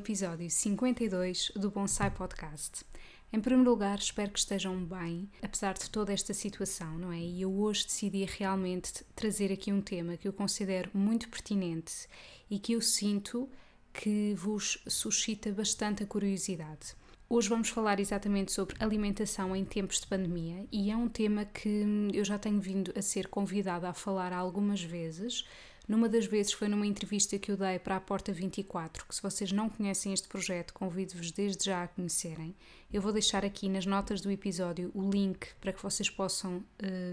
Episódio 0.00 0.50
52 0.50 1.52
do 1.54 1.70
Bonsai 1.70 2.10
Podcast. 2.10 2.86
Em 3.30 3.38
primeiro 3.38 3.70
lugar, 3.70 3.98
espero 3.98 4.32
que 4.32 4.38
estejam 4.38 4.82
bem, 4.82 5.28
apesar 5.42 5.74
de 5.74 5.90
toda 5.90 6.10
esta 6.10 6.32
situação, 6.32 6.96
não 6.96 7.12
é? 7.12 7.20
E 7.20 7.42
eu 7.42 7.52
hoje 7.52 7.84
decidi 7.84 8.24
realmente 8.24 9.04
trazer 9.14 9.52
aqui 9.52 9.70
um 9.70 9.82
tema 9.82 10.16
que 10.16 10.26
eu 10.26 10.32
considero 10.32 10.90
muito 10.94 11.28
pertinente 11.28 12.08
e 12.50 12.58
que 12.58 12.72
eu 12.72 12.80
sinto 12.80 13.46
que 13.92 14.32
vos 14.34 14.78
suscita 14.88 15.52
bastante 15.52 16.02
a 16.02 16.06
curiosidade. 16.06 16.96
Hoje 17.32 17.48
vamos 17.48 17.68
falar 17.68 18.00
exatamente 18.00 18.50
sobre 18.50 18.74
alimentação 18.80 19.54
em 19.54 19.64
tempos 19.64 20.00
de 20.00 20.06
pandemia 20.08 20.66
e 20.72 20.90
é 20.90 20.96
um 20.96 21.08
tema 21.08 21.44
que 21.44 21.86
eu 22.12 22.24
já 22.24 22.36
tenho 22.36 22.60
vindo 22.60 22.92
a 22.96 23.00
ser 23.00 23.28
convidada 23.28 23.88
a 23.88 23.94
falar 23.94 24.32
algumas 24.32 24.82
vezes 24.82 25.44
numa 25.90 26.08
das 26.08 26.24
vezes 26.24 26.52
foi 26.52 26.68
numa 26.68 26.86
entrevista 26.86 27.36
que 27.36 27.50
eu 27.50 27.56
dei 27.56 27.76
para 27.78 27.96
a 27.96 28.00
Porta 28.00 28.32
24, 28.32 29.04
que 29.06 29.12
se 29.12 29.20
vocês 29.20 29.50
não 29.50 29.68
conhecem 29.68 30.12
este 30.12 30.28
projeto, 30.28 30.72
convido-vos 30.72 31.32
desde 31.32 31.64
já 31.64 31.82
a 31.82 31.88
conhecerem. 31.88 32.54
Eu 32.92 33.02
vou 33.02 33.12
deixar 33.12 33.44
aqui 33.44 33.68
nas 33.68 33.86
notas 33.86 34.20
do 34.20 34.30
episódio 34.30 34.92
o 34.94 35.10
link 35.10 35.48
para 35.60 35.72
que 35.72 35.82
vocês 35.82 36.08
possam 36.08 36.58
uh, 36.58 36.64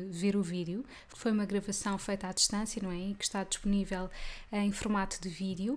ver 0.09 0.36
o 0.36 0.44
vídeo. 0.44 0.86
Foi 1.08 1.31
uma 1.31 1.44
gravação 1.45 1.97
feita 1.97 2.28
à 2.28 2.31
distância, 2.31 2.80
não 2.80 2.91
é? 2.91 3.00
E 3.00 3.16
que 3.16 3.23
está 3.23 3.44
disponível 3.44 4.11
em 4.52 4.72
formato 4.72 5.19
de 5.19 5.30
vídeo. 5.30 5.75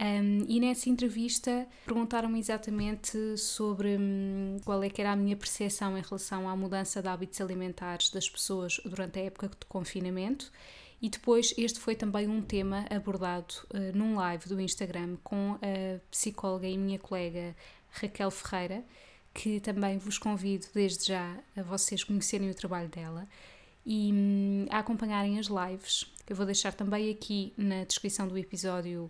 Um, 0.00 0.44
e 0.46 0.60
nessa 0.60 0.88
entrevista 0.88 1.66
perguntaram-me 1.84 2.38
exatamente 2.38 3.36
sobre 3.36 3.96
um, 3.96 4.58
qual 4.64 4.82
é 4.82 4.88
que 4.88 5.00
era 5.00 5.12
a 5.12 5.16
minha 5.16 5.36
percepção 5.36 5.98
em 5.98 6.02
relação 6.02 6.48
à 6.48 6.54
mudança 6.54 7.02
de 7.02 7.08
hábitos 7.08 7.40
alimentares 7.40 8.08
das 8.10 8.30
pessoas 8.30 8.80
durante 8.84 9.18
a 9.18 9.22
época 9.24 9.48
de 9.48 9.66
confinamento 9.68 10.52
e 11.00 11.08
depois, 11.08 11.54
este 11.56 11.78
foi 11.78 11.94
também 11.94 12.28
um 12.28 12.42
tema 12.42 12.84
abordado 12.90 13.54
uh, 13.72 13.96
num 13.96 14.16
live 14.16 14.48
do 14.48 14.60
Instagram 14.60 15.16
com 15.22 15.52
a 15.54 16.00
psicóloga 16.10 16.66
e 16.66 16.76
minha 16.76 16.98
colega 16.98 17.54
Raquel 17.90 18.30
Ferreira, 18.32 18.84
que 19.32 19.60
também 19.60 19.96
vos 19.98 20.18
convido 20.18 20.66
desde 20.74 21.06
já 21.06 21.38
a 21.56 21.62
vocês 21.62 22.02
conhecerem 22.02 22.50
o 22.50 22.54
trabalho 22.54 22.88
dela 22.88 23.28
e 23.86 24.12
um, 24.12 24.66
a 24.70 24.80
acompanharem 24.80 25.38
as 25.38 25.46
lives. 25.46 26.12
Eu 26.28 26.34
vou 26.34 26.44
deixar 26.44 26.74
também 26.74 27.10
aqui 27.10 27.52
na 27.56 27.84
descrição 27.84 28.26
do 28.26 28.36
episódio 28.36 29.08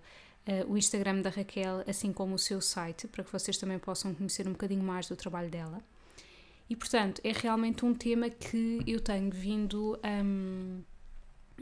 uh, 0.49 0.73
o 0.73 0.77
Instagram 0.77 1.21
da 1.21 1.31
Raquel, 1.31 1.85
assim 1.87 2.13
como 2.13 2.35
o 2.35 2.39
seu 2.39 2.61
site, 2.61 3.07
para 3.07 3.23
que 3.23 3.31
vocês 3.31 3.59
também 3.59 3.79
possam 3.79 4.15
conhecer 4.15 4.49
um 4.49 4.53
bocadinho 4.53 4.83
mais 4.83 5.07
do 5.07 5.15
trabalho 5.15 5.51
dela. 5.51 5.83
E 6.69 6.75
portanto, 6.75 7.21
é 7.23 7.33
realmente 7.33 7.85
um 7.85 7.95
tema 7.95 8.29
que 8.29 8.81
eu 8.87 9.01
tenho 9.01 9.31
vindo. 9.31 9.99
Um, 10.05 10.83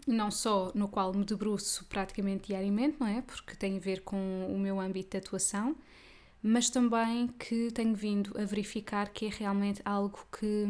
não 0.07 0.31
só 0.31 0.71
no 0.75 0.89
qual 0.89 1.13
me 1.13 1.25
debruço 1.25 1.85
praticamente 1.87 2.49
diariamente, 2.49 2.97
não 3.01 3.07
é? 3.07 3.23
Porque 3.23 3.57
tem 3.57 3.77
a 3.77 3.81
ver 3.81 4.03
com 4.03 4.47
o 4.49 4.59
meu 4.59 4.79
âmbito 4.79 5.11
de 5.11 5.17
atuação, 5.17 5.75
mas 6.43 6.71
também 6.71 7.29
que 7.29 7.71
tenho 7.73 7.95
vindo 7.95 8.39
a 8.39 8.45
verificar 8.45 9.09
que 9.09 9.27
é 9.27 9.31
realmente 9.31 9.81
algo 9.85 10.19
que, 10.31 10.67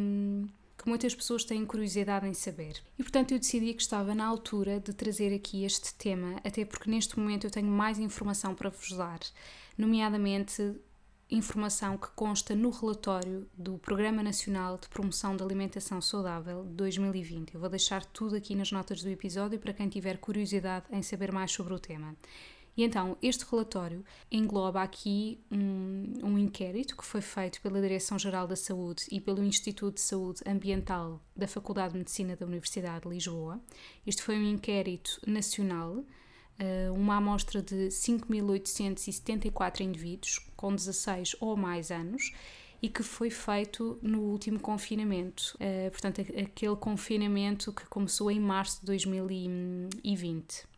que 0.86 0.90
muitas 0.90 1.16
pessoas 1.16 1.42
têm 1.42 1.66
curiosidade 1.66 2.28
em 2.28 2.32
saber. 2.32 2.80
E 2.96 3.02
portanto 3.02 3.32
eu 3.32 3.40
decidi 3.40 3.74
que 3.74 3.82
estava 3.82 4.14
na 4.14 4.24
altura 4.24 4.78
de 4.78 4.92
trazer 4.92 5.34
aqui 5.34 5.64
este 5.64 5.92
tema, 5.92 6.36
até 6.44 6.64
porque 6.64 6.88
neste 6.88 7.18
momento 7.18 7.44
eu 7.44 7.50
tenho 7.50 7.66
mais 7.66 7.98
informação 7.98 8.54
para 8.54 8.70
vos 8.70 8.92
dar, 8.92 9.18
nomeadamente 9.76 10.76
informação 11.28 11.98
que 11.98 12.06
consta 12.10 12.54
no 12.54 12.70
relatório 12.70 13.50
do 13.58 13.78
Programa 13.78 14.22
Nacional 14.22 14.78
de 14.78 14.88
Promoção 14.88 15.36
da 15.36 15.44
Alimentação 15.44 16.00
Saudável 16.00 16.62
de 16.62 16.74
2020. 16.74 17.54
Eu 17.54 17.60
vou 17.60 17.68
deixar 17.68 18.04
tudo 18.04 18.36
aqui 18.36 18.54
nas 18.54 18.70
notas 18.70 19.02
do 19.02 19.08
episódio 19.08 19.58
para 19.58 19.72
quem 19.72 19.88
tiver 19.88 20.18
curiosidade 20.18 20.86
em 20.92 21.02
saber 21.02 21.32
mais 21.32 21.50
sobre 21.50 21.74
o 21.74 21.80
tema. 21.80 22.14
E 22.76 22.84
então, 22.84 23.16
este 23.22 23.44
relatório 23.50 24.04
engloba 24.30 24.82
aqui 24.82 25.40
um, 25.50 26.12
um 26.22 26.38
inquérito 26.38 26.96
que 26.96 27.04
foi 27.04 27.22
feito 27.22 27.60
pela 27.62 27.80
Direção-Geral 27.80 28.46
da 28.46 28.56
Saúde 28.56 29.04
e 29.10 29.20
pelo 29.20 29.42
Instituto 29.42 29.94
de 29.94 30.02
Saúde 30.02 30.42
Ambiental 30.46 31.20
da 31.34 31.48
Faculdade 31.48 31.92
de 31.92 31.98
Medicina 31.98 32.36
da 32.36 32.44
Universidade 32.44 33.04
de 33.04 33.08
Lisboa. 33.08 33.60
Este 34.06 34.22
foi 34.22 34.36
um 34.36 34.44
inquérito 34.44 35.18
nacional 35.26 36.04
eh, 36.58 36.90
uma 36.90 37.16
amostra 37.16 37.60
de 37.62 37.88
5.874 37.88 39.80
indivíduos 39.80 40.38
com 40.56 40.74
16 40.74 41.36
ou 41.40 41.56
mais 41.56 41.90
anos 41.90 42.32
e 42.80 42.88
que 42.88 43.02
foi 43.02 43.30
feito 43.30 43.98
no 44.02 44.20
último 44.20 44.60
confinamento, 44.60 45.56
uh, 45.56 45.90
portanto, 45.90 46.20
aquele 46.20 46.76
confinamento 46.76 47.72
que 47.72 47.86
começou 47.86 48.30
em 48.30 48.38
março 48.38 48.80
de 48.80 48.86
2020. 48.86 50.75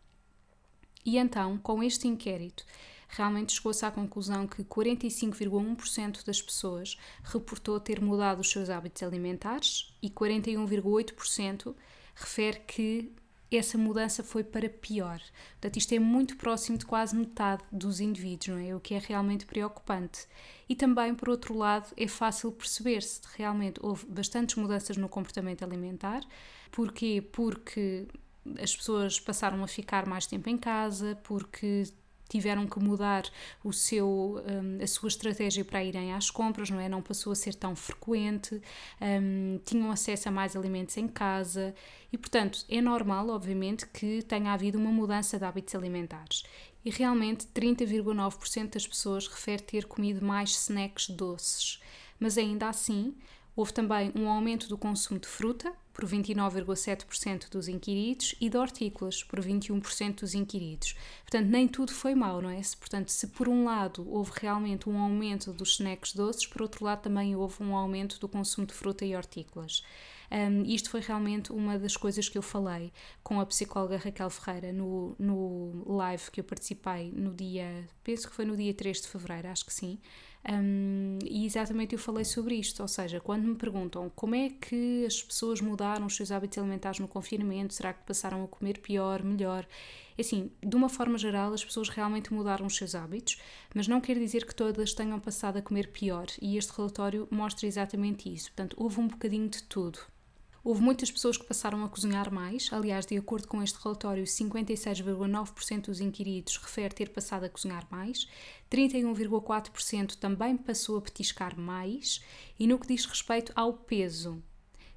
E 1.08 1.16
então, 1.16 1.56
com 1.56 1.82
este 1.82 2.06
inquérito, 2.06 2.66
realmente 3.08 3.54
chegou-se 3.54 3.82
à 3.82 3.90
conclusão 3.90 4.46
que 4.46 4.62
45,1% 4.62 6.22
das 6.22 6.42
pessoas 6.42 6.98
reportou 7.24 7.80
ter 7.80 7.98
mudado 7.98 8.40
os 8.40 8.50
seus 8.50 8.68
hábitos 8.68 9.02
alimentares 9.02 9.90
e 10.02 10.10
41,8% 10.10 11.74
refere 12.14 12.60
que 12.60 13.10
essa 13.50 13.78
mudança 13.78 14.22
foi 14.22 14.44
para 14.44 14.68
pior. 14.68 15.18
Portanto, 15.52 15.78
isto 15.78 15.94
é 15.94 15.98
muito 15.98 16.36
próximo 16.36 16.76
de 16.76 16.84
quase 16.84 17.16
metade 17.16 17.64
dos 17.72 18.00
indivíduos, 18.00 18.48
não 18.48 18.58
é? 18.58 18.76
O 18.76 18.80
que 18.80 18.92
é 18.92 18.98
realmente 18.98 19.46
preocupante. 19.46 20.26
E 20.68 20.76
também, 20.76 21.14
por 21.14 21.30
outro 21.30 21.56
lado, 21.56 21.90
é 21.96 22.06
fácil 22.06 22.52
perceber 22.52 23.02
se 23.02 23.22
realmente 23.34 23.80
houve 23.82 24.04
bastantes 24.04 24.56
mudanças 24.56 24.98
no 24.98 25.08
comportamento 25.08 25.62
alimentar. 25.62 26.20
Porquê? 26.70 27.26
Porque 27.32 28.06
as 28.62 28.76
pessoas 28.76 29.18
passaram 29.20 29.62
a 29.62 29.66
ficar 29.66 30.06
mais 30.06 30.26
tempo 30.26 30.48
em 30.48 30.56
casa, 30.56 31.18
porque 31.24 31.84
tiveram 32.28 32.66
que 32.66 32.78
mudar 32.78 33.24
o 33.64 33.72
seu, 33.72 34.42
um, 34.46 34.82
a 34.82 34.86
sua 34.86 35.08
estratégia 35.08 35.64
para 35.64 35.82
irem 35.82 36.12
às 36.12 36.30
compras, 36.30 36.70
não 36.70 36.78
é? 36.78 36.88
Não 36.88 37.00
passou 37.00 37.32
a 37.32 37.36
ser 37.36 37.54
tão 37.54 37.74
frequente, 37.74 38.60
um, 39.00 39.58
tinham 39.64 39.90
acesso 39.90 40.28
a 40.28 40.32
mais 40.32 40.54
alimentos 40.54 40.96
em 40.96 41.08
casa 41.08 41.74
e, 42.12 42.18
portanto, 42.18 42.64
é 42.68 42.80
normal, 42.80 43.28
obviamente, 43.30 43.86
que 43.86 44.22
tenha 44.22 44.52
havido 44.52 44.78
uma 44.78 44.92
mudança 44.92 45.38
de 45.38 45.44
hábitos 45.44 45.74
alimentares. 45.74 46.44
E 46.84 46.90
realmente 46.90 47.46
30,9% 47.46 48.74
das 48.74 48.86
pessoas 48.86 49.26
refere 49.26 49.62
ter 49.62 49.86
comido 49.86 50.24
mais 50.24 50.50
snacks 50.50 51.08
doces. 51.08 51.80
Mas 52.20 52.36
ainda 52.36 52.68
assim, 52.68 53.14
houve 53.58 53.72
também 53.72 54.12
um 54.14 54.28
aumento 54.28 54.68
do 54.68 54.78
consumo 54.78 55.18
de 55.18 55.26
fruta, 55.26 55.72
por 55.92 56.04
29,7% 56.04 57.48
dos 57.50 57.66
inquiridos, 57.66 58.36
e 58.40 58.48
de 58.48 58.56
hortícolas, 58.56 59.24
por 59.24 59.40
21% 59.40 60.20
dos 60.20 60.32
inquiridos. 60.32 60.94
Portanto, 61.22 61.48
nem 61.48 61.66
tudo 61.66 61.92
foi 61.92 62.14
mau, 62.14 62.40
não 62.40 62.50
é? 62.50 62.60
Portanto, 62.78 63.08
se 63.08 63.26
por 63.26 63.48
um 63.48 63.64
lado 63.64 64.08
houve 64.08 64.30
realmente 64.36 64.88
um 64.88 64.96
aumento 64.96 65.52
dos 65.52 65.70
snacks 65.70 66.12
doces, 66.12 66.46
por 66.46 66.62
outro 66.62 66.84
lado 66.84 67.02
também 67.02 67.34
houve 67.34 67.60
um 67.60 67.74
aumento 67.74 68.20
do 68.20 68.28
consumo 68.28 68.64
de 68.64 68.72
fruta 68.72 69.04
e 69.04 69.16
hortícolas. 69.16 69.82
Um, 70.30 70.62
isto 70.62 70.88
foi 70.88 71.00
realmente 71.00 71.50
uma 71.52 71.80
das 71.80 71.96
coisas 71.96 72.28
que 72.28 72.38
eu 72.38 72.42
falei 72.42 72.92
com 73.24 73.40
a 73.40 73.46
psicóloga 73.46 73.96
Raquel 73.96 74.30
Ferreira 74.30 74.72
no, 74.72 75.16
no 75.18 75.96
live 75.96 76.30
que 76.30 76.38
eu 76.38 76.44
participei 76.44 77.10
no 77.10 77.34
dia, 77.34 77.88
penso 78.04 78.28
que 78.28 78.36
foi 78.36 78.44
no 78.44 78.56
dia 78.56 78.72
3 78.72 79.00
de 79.00 79.08
fevereiro, 79.08 79.48
acho 79.48 79.66
que 79.66 79.72
sim. 79.72 79.98
Um, 80.50 81.18
e 81.24 81.44
exatamente 81.44 81.94
eu 81.94 81.98
falei 81.98 82.24
sobre 82.24 82.54
isto, 82.54 82.80
ou 82.80 82.88
seja, 82.88 83.20
quando 83.20 83.46
me 83.46 83.54
perguntam 83.54 84.10
como 84.14 84.34
é 84.34 84.48
que 84.48 85.04
as 85.04 85.22
pessoas 85.22 85.60
mudaram 85.60 86.06
os 86.06 86.16
seus 86.16 86.30
hábitos 86.30 86.56
alimentares 86.58 87.00
no 87.00 87.08
confinamento, 87.08 87.74
será 87.74 87.92
que 87.92 88.04
passaram 88.04 88.44
a 88.44 88.48
comer 88.48 88.78
pior, 88.78 89.22
melhor? 89.22 89.66
É 90.16 90.22
assim, 90.22 90.50
de 90.64 90.74
uma 90.74 90.88
forma 90.88 91.18
geral, 91.18 91.52
as 91.52 91.64
pessoas 91.64 91.88
realmente 91.88 92.32
mudaram 92.32 92.66
os 92.66 92.76
seus 92.76 92.94
hábitos, 92.94 93.38
mas 93.74 93.88
não 93.88 94.00
quer 94.00 94.18
dizer 94.18 94.46
que 94.46 94.54
todas 94.54 94.94
tenham 94.94 95.20
passado 95.20 95.58
a 95.58 95.62
comer 95.62 95.88
pior, 95.88 96.26
e 96.40 96.56
este 96.56 96.72
relatório 96.76 97.28
mostra 97.30 97.66
exatamente 97.66 98.32
isso. 98.32 98.46
Portanto, 98.50 98.76
houve 98.78 99.00
um 99.00 99.08
bocadinho 99.08 99.48
de 99.48 99.62
tudo. 99.64 99.98
Houve 100.68 100.82
muitas 100.82 101.10
pessoas 101.10 101.38
que 101.38 101.46
passaram 101.46 101.82
a 101.82 101.88
cozinhar 101.88 102.30
mais, 102.30 102.68
aliás, 102.70 103.06
de 103.06 103.16
acordo 103.16 103.48
com 103.48 103.62
este 103.62 103.82
relatório, 103.82 104.24
56,9% 104.24 105.86
dos 105.86 105.98
inquiridos 105.98 106.58
refere 106.58 106.94
ter 106.94 107.08
passado 107.08 107.44
a 107.44 107.48
cozinhar 107.48 107.86
mais, 107.90 108.28
31,4% 108.70 110.16
também 110.16 110.58
passou 110.58 110.98
a 110.98 111.00
petiscar 111.00 111.58
mais, 111.58 112.22
e 112.60 112.66
no 112.66 112.78
que 112.78 112.86
diz 112.86 113.06
respeito 113.06 113.50
ao 113.56 113.72
peso, 113.72 114.42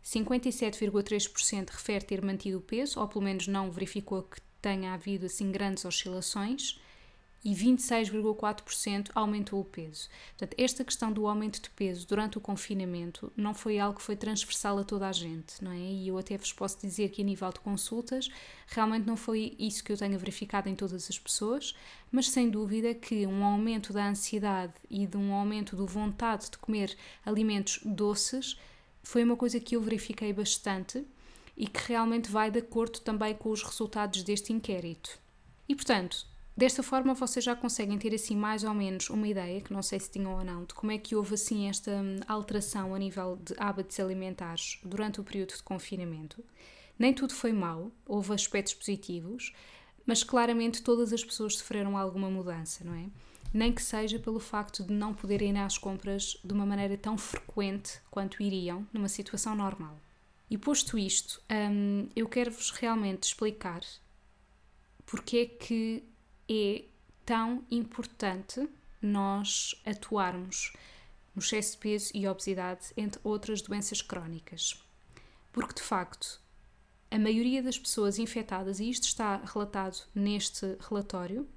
57,3% 0.03 1.69
refere 1.69 2.03
ter 2.03 2.21
mantido 2.21 2.57
o 2.57 2.61
peso, 2.61 2.99
ou 2.99 3.07
pelo 3.07 3.23
menos 3.23 3.47
não 3.47 3.71
verificou 3.71 4.23
que 4.23 4.41
tenha 4.61 4.93
havido 4.93 5.27
assim 5.27 5.53
grandes 5.53 5.85
oscilações 5.85 6.81
e 7.43 7.53
26,4% 7.55 9.09
aumentou 9.15 9.59
o 9.59 9.65
peso. 9.65 10.07
Portanto, 10.37 10.55
esta 10.59 10.83
questão 10.83 11.11
do 11.11 11.27
aumento 11.27 11.61
de 11.61 11.69
peso 11.71 12.07
durante 12.07 12.37
o 12.37 12.41
confinamento 12.41 13.31
não 13.35 13.53
foi 13.53 13.79
algo 13.79 13.97
que 13.97 14.03
foi 14.03 14.15
transversal 14.15 14.77
a 14.77 14.83
toda 14.83 15.07
a 15.07 15.11
gente, 15.11 15.63
não 15.63 15.71
é? 15.71 15.79
E 15.79 16.07
eu 16.07 16.17
até 16.17 16.37
vos 16.37 16.53
posso 16.53 16.79
dizer 16.79 17.09
que 17.09 17.21
a 17.21 17.25
nível 17.25 17.49
de 17.49 17.59
consultas, 17.59 18.29
realmente 18.67 19.07
não 19.07 19.17
foi 19.17 19.55
isso 19.57 19.83
que 19.83 19.91
eu 19.91 19.97
tenha 19.97 20.17
verificado 20.17 20.69
em 20.69 20.75
todas 20.75 21.09
as 21.09 21.17
pessoas, 21.17 21.75
mas 22.11 22.29
sem 22.29 22.49
dúvida 22.49 22.93
que 22.93 23.25
um 23.25 23.43
aumento 23.43 23.91
da 23.91 24.07
ansiedade 24.07 24.73
e 24.89 25.07
de 25.07 25.17
um 25.17 25.33
aumento 25.33 25.75
da 25.75 25.83
vontade 25.83 26.51
de 26.51 26.57
comer 26.59 26.95
alimentos 27.25 27.79
doces 27.83 28.59
foi 29.03 29.23
uma 29.23 29.35
coisa 29.35 29.59
que 29.59 29.75
eu 29.75 29.81
verifiquei 29.81 30.31
bastante 30.31 31.03
e 31.57 31.67
que 31.67 31.87
realmente 31.87 32.29
vai 32.29 32.51
de 32.51 32.59
acordo 32.59 32.99
também 32.99 33.33
com 33.33 33.49
os 33.49 33.63
resultados 33.63 34.23
deste 34.23 34.53
inquérito. 34.53 35.19
E 35.67 35.75
portanto, 35.75 36.30
desta 36.55 36.83
forma 36.83 37.13
vocês 37.13 37.43
já 37.43 37.55
conseguem 37.55 37.97
ter 37.97 38.13
assim 38.13 38.35
mais 38.35 38.63
ou 38.63 38.73
menos 38.73 39.09
uma 39.09 39.27
ideia, 39.27 39.61
que 39.61 39.73
não 39.73 39.81
sei 39.81 39.99
se 39.99 40.11
tinham 40.11 40.33
ou 40.33 40.43
não, 40.43 40.65
de 40.65 40.73
como 40.73 40.91
é 40.91 40.97
que 40.97 41.15
houve 41.15 41.35
assim 41.35 41.67
esta 41.67 41.91
hum, 41.91 42.19
alteração 42.27 42.93
a 42.93 42.99
nível 42.99 43.37
de 43.43 43.53
hábitos 43.57 43.99
alimentares 43.99 44.79
durante 44.83 45.19
o 45.19 45.23
período 45.23 45.55
de 45.55 45.63
confinamento. 45.63 46.43
Nem 46.99 47.13
tudo 47.13 47.33
foi 47.33 47.51
mau, 47.51 47.91
houve 48.05 48.33
aspectos 48.33 48.73
positivos, 48.73 49.53
mas 50.05 50.23
claramente 50.23 50.81
todas 50.81 51.13
as 51.13 51.23
pessoas 51.23 51.57
sofreram 51.57 51.97
alguma 51.97 52.29
mudança, 52.29 52.83
não 52.83 52.93
é? 52.93 53.05
Nem 53.53 53.73
que 53.73 53.81
seja 53.81 54.19
pelo 54.19 54.39
facto 54.39 54.83
de 54.83 54.93
não 54.93 55.13
poderem 55.13 55.51
ir 55.51 55.57
às 55.57 55.77
compras 55.77 56.37
de 56.43 56.53
uma 56.53 56.65
maneira 56.65 56.97
tão 56.97 57.17
frequente 57.17 57.99
quanto 58.09 58.41
iriam 58.41 58.87
numa 58.93 59.09
situação 59.09 59.55
normal. 59.55 59.97
E 60.49 60.57
posto 60.57 60.97
isto, 60.97 61.41
hum, 61.49 62.07
eu 62.15 62.27
quero-vos 62.27 62.71
realmente 62.71 63.23
explicar 63.23 63.81
porque 65.05 65.37
é 65.37 65.45
que 65.45 66.03
é 66.53 66.83
tão 67.25 67.63
importante 67.71 68.67
nós 69.01 69.73
atuarmos 69.85 70.73
no 71.33 71.41
excesso 71.41 71.71
de 71.73 71.77
peso 71.77 72.11
e 72.13 72.27
obesidade, 72.27 72.87
entre 72.97 73.21
outras 73.23 73.61
doenças 73.61 74.01
crónicas. 74.01 74.83
Porque, 75.53 75.75
de 75.75 75.81
facto, 75.81 76.41
a 77.09 77.17
maioria 77.17 77.63
das 77.63 77.79
pessoas 77.79 78.19
infectadas, 78.19 78.81
e 78.81 78.89
isto 78.89 79.03
está 79.03 79.37
relatado 79.37 80.03
neste 80.13 80.77
relatório, 80.89 81.47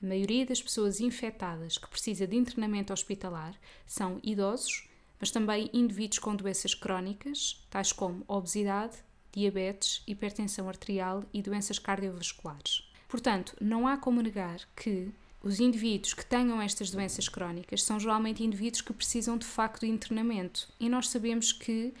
a 0.00 0.06
maioria 0.06 0.46
das 0.46 0.62
pessoas 0.62 1.00
infectadas 1.00 1.76
que 1.76 1.88
precisa 1.88 2.24
de 2.24 2.36
internamento 2.36 2.92
hospitalar 2.92 3.58
são 3.84 4.20
idosos, 4.22 4.88
mas 5.18 5.32
também 5.32 5.68
indivíduos 5.72 6.20
com 6.20 6.36
doenças 6.36 6.72
crónicas, 6.72 7.66
tais 7.68 7.90
como 7.90 8.24
obesidade, 8.28 8.96
diabetes, 9.32 10.04
hipertensão 10.06 10.68
arterial 10.68 11.24
e 11.32 11.42
doenças 11.42 11.80
cardiovasculares. 11.80 12.88
Portanto, 13.08 13.56
não 13.60 13.86
há 13.86 13.96
como 13.96 14.20
negar 14.20 14.60
que 14.74 15.10
os 15.42 15.60
indivíduos 15.60 16.12
que 16.12 16.26
tenham 16.26 16.60
estas 16.60 16.90
doenças 16.90 17.28
crónicas 17.28 17.82
são 17.82 18.00
geralmente 18.00 18.42
indivíduos 18.42 18.80
que 18.80 18.92
precisam 18.92 19.38
de 19.38 19.46
facto 19.46 19.82
de 19.82 19.92
internamento. 19.92 20.68
E 20.80 20.88
nós 20.88 21.08
sabemos 21.08 21.52
que 21.52 21.94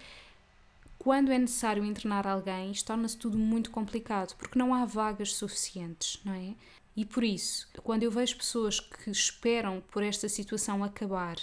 quando 0.98 1.30
é 1.30 1.38
necessário 1.38 1.84
internar 1.84 2.26
alguém, 2.26 2.72
isto 2.72 2.86
torna-se 2.86 3.16
tudo 3.16 3.38
muito 3.38 3.70
complicado, 3.70 4.34
porque 4.36 4.58
não 4.58 4.74
há 4.74 4.84
vagas 4.84 5.34
suficientes, 5.34 6.18
não 6.24 6.32
é? 6.32 6.54
E 6.96 7.04
por 7.04 7.22
isso, 7.22 7.68
quando 7.84 8.02
eu 8.02 8.10
vejo 8.10 8.36
pessoas 8.36 8.80
que 8.80 9.10
esperam 9.10 9.82
por 9.92 10.02
esta 10.02 10.28
situação 10.28 10.82
acabar 10.82 11.36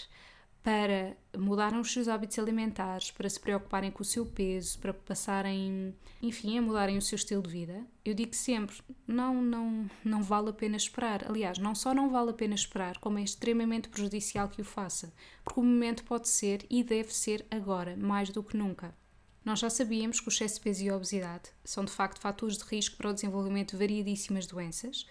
para 0.64 1.18
mudarem 1.38 1.78
os 1.78 1.92
seus 1.92 2.08
hábitos 2.08 2.40
alimentares, 2.40 3.12
para 3.12 3.30
se 3.30 3.38
preocuparem 3.38 3.92
com 3.92 4.02
o 4.02 4.06
seu 4.06 4.26
peso, 4.26 4.80
para 4.80 4.94
passarem, 4.94 5.94
enfim, 6.22 6.58
a 6.58 6.62
mudarem 6.62 6.98
o 6.98 7.02
seu 7.02 7.18
estilo 7.18 7.44
de 7.44 7.50
vida, 7.50 7.86
eu 8.06 8.14
digo 8.14 8.34
sempre, 8.34 8.78
não, 9.06 9.42
não, 9.42 9.90
não 10.06 10.24
vale 10.24 10.50
a 10.50 10.54
pena 10.54 10.78
esperar. 10.78 11.26
Aliás, 11.28 11.58
não 11.58 11.76
só 11.76 11.94
não 11.94 12.10
vale 12.10 12.30
a 12.30 12.34
pena 12.34 12.56
esperar, 12.56 12.98
como 13.00 13.20
é 13.20 13.24
extremamente 13.24 13.90
prejudicial 13.90 14.48
que 14.48 14.62
o 14.62 14.66
faça, 14.66 15.14
porque 15.44 15.60
o 15.60 15.64
momento 15.64 16.06
pode 16.06 16.30
ser 16.30 16.66
e 16.70 16.82
deve 16.82 17.14
ser 17.14 17.46
agora, 17.52 17.98
mais 17.98 18.30
do 18.30 18.42
que 18.42 18.56
nunca. 18.56 18.96
Nós 19.44 19.60
já 19.60 19.70
sabíamos 19.70 20.22
que 20.22 20.30
o 20.30 20.32
excesso 20.32 20.56
de 20.56 20.62
peso 20.62 20.86
e 20.86 20.90
a 20.90 20.96
obesidade 20.96 21.50
são 21.66 21.84
de 21.84 21.92
facto 21.92 22.22
fatores 22.22 22.58
de 22.58 22.64
risco 22.64 22.96
para 22.96 23.10
o 23.10 23.14
desenvolvimento 23.14 23.72
de 23.72 23.78
variedíssimas 23.78 24.48
doenças, 24.48 25.06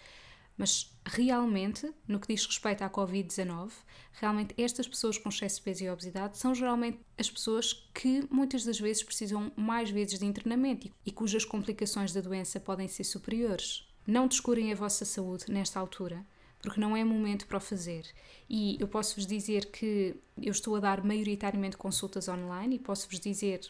mas 0.56 0.92
realmente, 1.04 1.90
no 2.06 2.20
que 2.20 2.32
diz 2.32 2.46
respeito 2.46 2.82
à 2.82 2.90
Covid-19, 2.90 3.70
realmente 4.12 4.54
estas 4.56 4.86
pessoas 4.86 5.18
com 5.18 5.28
excesso 5.28 5.56
de 5.56 5.62
peso 5.62 5.84
e 5.84 5.90
obesidade 5.90 6.38
são 6.38 6.54
geralmente 6.54 7.00
as 7.18 7.30
pessoas 7.30 7.72
que 7.94 8.26
muitas 8.30 8.64
das 8.64 8.78
vezes 8.78 9.02
precisam 9.02 9.50
mais 9.56 9.90
vezes 9.90 10.18
de 10.18 10.26
internamento 10.26 10.90
e 11.04 11.10
cujas 11.10 11.44
complicações 11.44 12.12
da 12.12 12.20
doença 12.20 12.60
podem 12.60 12.86
ser 12.86 13.04
superiores. 13.04 13.88
Não 14.06 14.26
descurem 14.26 14.72
a 14.72 14.76
vossa 14.76 15.04
saúde 15.04 15.44
nesta 15.48 15.80
altura, 15.80 16.24
porque 16.60 16.80
não 16.80 16.96
é 16.96 17.02
momento 17.02 17.46
para 17.46 17.58
o 17.58 17.60
fazer. 17.60 18.06
E 18.48 18.76
eu 18.80 18.86
posso-vos 18.86 19.26
dizer 19.26 19.66
que 19.66 20.14
eu 20.40 20.52
estou 20.52 20.76
a 20.76 20.80
dar 20.80 21.04
maioritariamente 21.04 21.76
consultas 21.76 22.28
online 22.28 22.76
e 22.76 22.78
posso-vos 22.78 23.18
dizer 23.18 23.60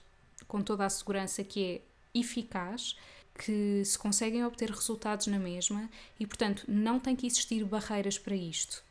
com 0.47 0.61
toda 0.61 0.85
a 0.85 0.91
segurança 0.91 1.43
que 1.45 1.65
é 1.65 2.19
eficaz 2.19 2.97
que 3.35 3.85
se 3.85 3.99
conseguem 3.99 4.45
obter 4.45 4.71
resultados 4.71 5.27
na 5.27 5.39
mesma 5.39 5.89
e, 6.19 6.27
portanto, 6.27 6.65
não 6.69 7.01
tem 7.01 7.17
que 7.17 7.27
existir 7.27 7.65
barreiras 7.65 8.19
para 8.19 8.37
isto. 8.37 8.85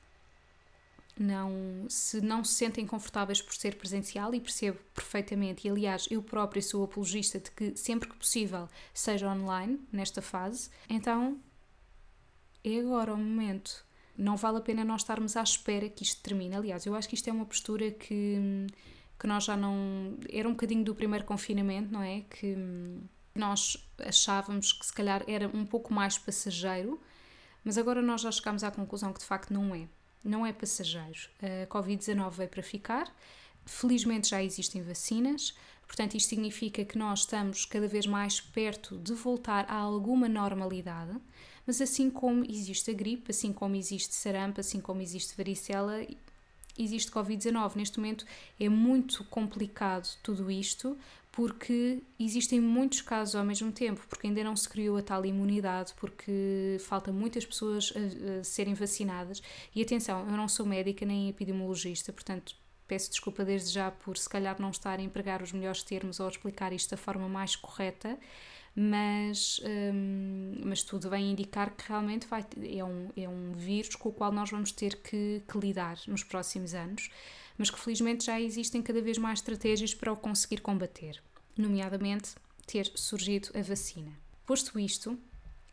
Não, 1.20 1.86
se 1.88 2.22
não 2.22 2.44
se 2.44 2.54
sentem 2.56 2.88
confortáveis 2.88 3.42
por 3.42 3.54
ser 3.54 3.76
presencial, 3.76 4.34
e 4.34 4.40
percebo 4.40 4.80
perfeitamente, 4.96 5.68
e 5.68 5.70
aliás, 5.70 6.08
eu 6.10 6.24
própria 6.24 6.62
sou 6.62 6.84
apologista 6.84 7.40
de 7.40 7.52
que 7.52 7.76
sempre 7.76 8.10
que 8.10 8.16
possível 8.16 8.68
seja 8.94 9.30
online 9.30 9.80
nesta 9.92 10.22
fase, 10.22 10.70
então 10.90 11.40
é 12.64 12.80
agora 12.80 13.14
o 13.14 13.18
momento. 13.18 13.86
Não 14.18 14.36
vale 14.36 14.58
a 14.58 14.62
pena 14.62 14.84
nós 14.86 15.02
estarmos 15.02 15.36
à 15.36 15.44
espera 15.44 15.90
que 15.90 16.04
isto 16.04 16.22
termine. 16.22 16.56
Aliás, 16.56 16.86
eu 16.86 16.96
acho 16.96 17.08
que 17.08 17.16
isto 17.16 17.30
é 17.30 17.34
uma 17.34 17.46
postura 17.46 17.92
que, 17.92 18.68
que 19.20 19.28
nós 19.28 19.46
já 19.46 19.58
não. 19.58 20.18
Era 20.30 20.48
um 20.48 20.52
bocadinho 20.52 20.84
do 20.84 20.94
primeiro 20.94 21.26
confinamento, 21.26 21.92
não 21.92 22.04
é? 22.04 22.22
Que 22.22 22.56
nós 23.34 23.78
achávamos 24.00 24.74
que 24.74 24.86
se 24.86 24.94
calhar 24.94 25.24
era 25.28 25.48
um 25.48 25.66
pouco 25.66 25.94
mais 25.94 26.18
passageiro, 26.18 27.00
mas 27.64 27.78
agora 27.78 28.02
nós 28.02 28.22
já 28.22 28.32
chegamos 28.32 28.64
à 28.64 28.72
conclusão 28.72 29.14
que 29.14 29.20
de 29.20 29.26
facto 29.26 29.54
não 29.54 29.74
é. 29.76 29.88
Não 30.24 30.46
é 30.46 30.54
passageiro. 30.54 31.30
A 31.42 31.68
Covid-19 31.68 32.32
veio 32.32 32.50
para 32.50 32.64
ficar. 32.64 33.12
Felizmente 33.66 34.30
já 34.30 34.44
existem 34.44 34.82
vacinas, 34.82 35.56
portanto, 35.86 36.16
isto 36.16 36.30
significa 36.30 36.84
que 36.84 36.98
nós 36.98 37.22
estamos 37.22 37.66
cada 37.66 37.88
vez 37.88 38.08
mais 38.08 38.42
perto 38.42 38.98
de 38.98 39.14
voltar 39.14 39.66
a 39.70 39.76
alguma 39.76 40.28
normalidade. 40.28 41.16
Mas 41.66 41.80
assim 41.80 42.10
como 42.10 42.44
existe 42.44 42.90
a 42.90 42.94
gripe, 42.94 43.32
assim 43.32 43.54
como 43.54 43.76
existe 43.76 44.16
sarampo, 44.16 44.60
assim 44.60 44.80
como 44.80 45.02
existe 45.02 45.36
varicela, 45.38 46.06
existe 46.78 47.12
Covid-19. 47.12 47.76
Neste 47.76 48.00
momento 48.00 48.26
é 48.60 48.68
muito 48.68 49.24
complicado 49.26 50.08
tudo 50.24 50.50
isto, 50.50 50.98
porque 51.32 52.04
existem 52.20 52.60
muitos 52.60 53.02
casos 53.02 53.36
ao 53.36 53.46
mesmo 53.46 53.72
tempo, 53.72 54.06
porque 54.10 54.28
ainda 54.28 54.44
não 54.44 54.56
se 54.56 54.68
criou 54.68 54.98
a 54.98 55.02
tal 55.02 55.26
imunidade, 55.26 55.94
porque 55.96 56.78
falta 56.82 57.12
muitas 57.12 57.46
pessoas 57.46 57.94
a, 57.96 58.40
a 58.40 58.44
serem 58.44 58.74
vacinadas. 58.74 59.42
E 59.74 59.82
atenção, 59.82 60.28
eu 60.28 60.36
não 60.36 60.48
sou 60.48 60.66
médica 60.66 61.06
nem 61.06 61.30
epidemiologista, 61.30 62.12
portanto 62.12 62.56
peço 62.86 63.10
desculpa 63.10 63.46
desde 63.46 63.70
já 63.70 63.90
por 63.90 64.18
se 64.18 64.28
calhar 64.28 64.60
não 64.60 64.70
estar 64.70 65.00
a 65.00 65.02
empregar 65.02 65.42
os 65.42 65.54
melhores 65.54 65.82
termos 65.82 66.20
ou 66.20 66.28
explicar 66.28 66.74
isto 66.74 66.90
da 66.90 66.98
forma 66.98 67.30
mais 67.30 67.56
correta, 67.56 68.20
mas, 68.76 69.62
hum, 69.94 70.62
mas 70.66 70.84
tudo 70.84 71.10
vem 71.10 71.32
indicar 71.32 71.74
que 71.74 71.88
realmente 71.88 72.28
vai, 72.28 72.46
é, 72.62 72.84
um, 72.84 73.10
é 73.16 73.30
um 73.30 73.54
vírus 73.54 73.96
com 73.96 74.10
o 74.10 74.14
qual 74.14 74.34
nós 74.34 74.50
vamos 74.50 74.74
ter 74.74 74.98
que, 74.98 75.42
que 75.50 75.58
lidar 75.58 75.98
nos 76.08 76.26
próximos 76.26 76.74
anos 76.74 77.10
mas 77.58 77.70
que 77.70 77.80
felizmente 77.80 78.26
já 78.26 78.40
existem 78.40 78.82
cada 78.82 79.02
vez 79.02 79.18
mais 79.18 79.40
estratégias 79.40 79.94
para 79.94 80.12
o 80.12 80.18
conseguir 80.18 80.62
combater, 80.62 81.22
nomeadamente 81.58 82.36
ter 82.66 82.92
surgido 82.96 83.50
a 83.54 83.62
vacina. 83.62 84.12
Posto 84.46 84.80
isto, 84.80 85.18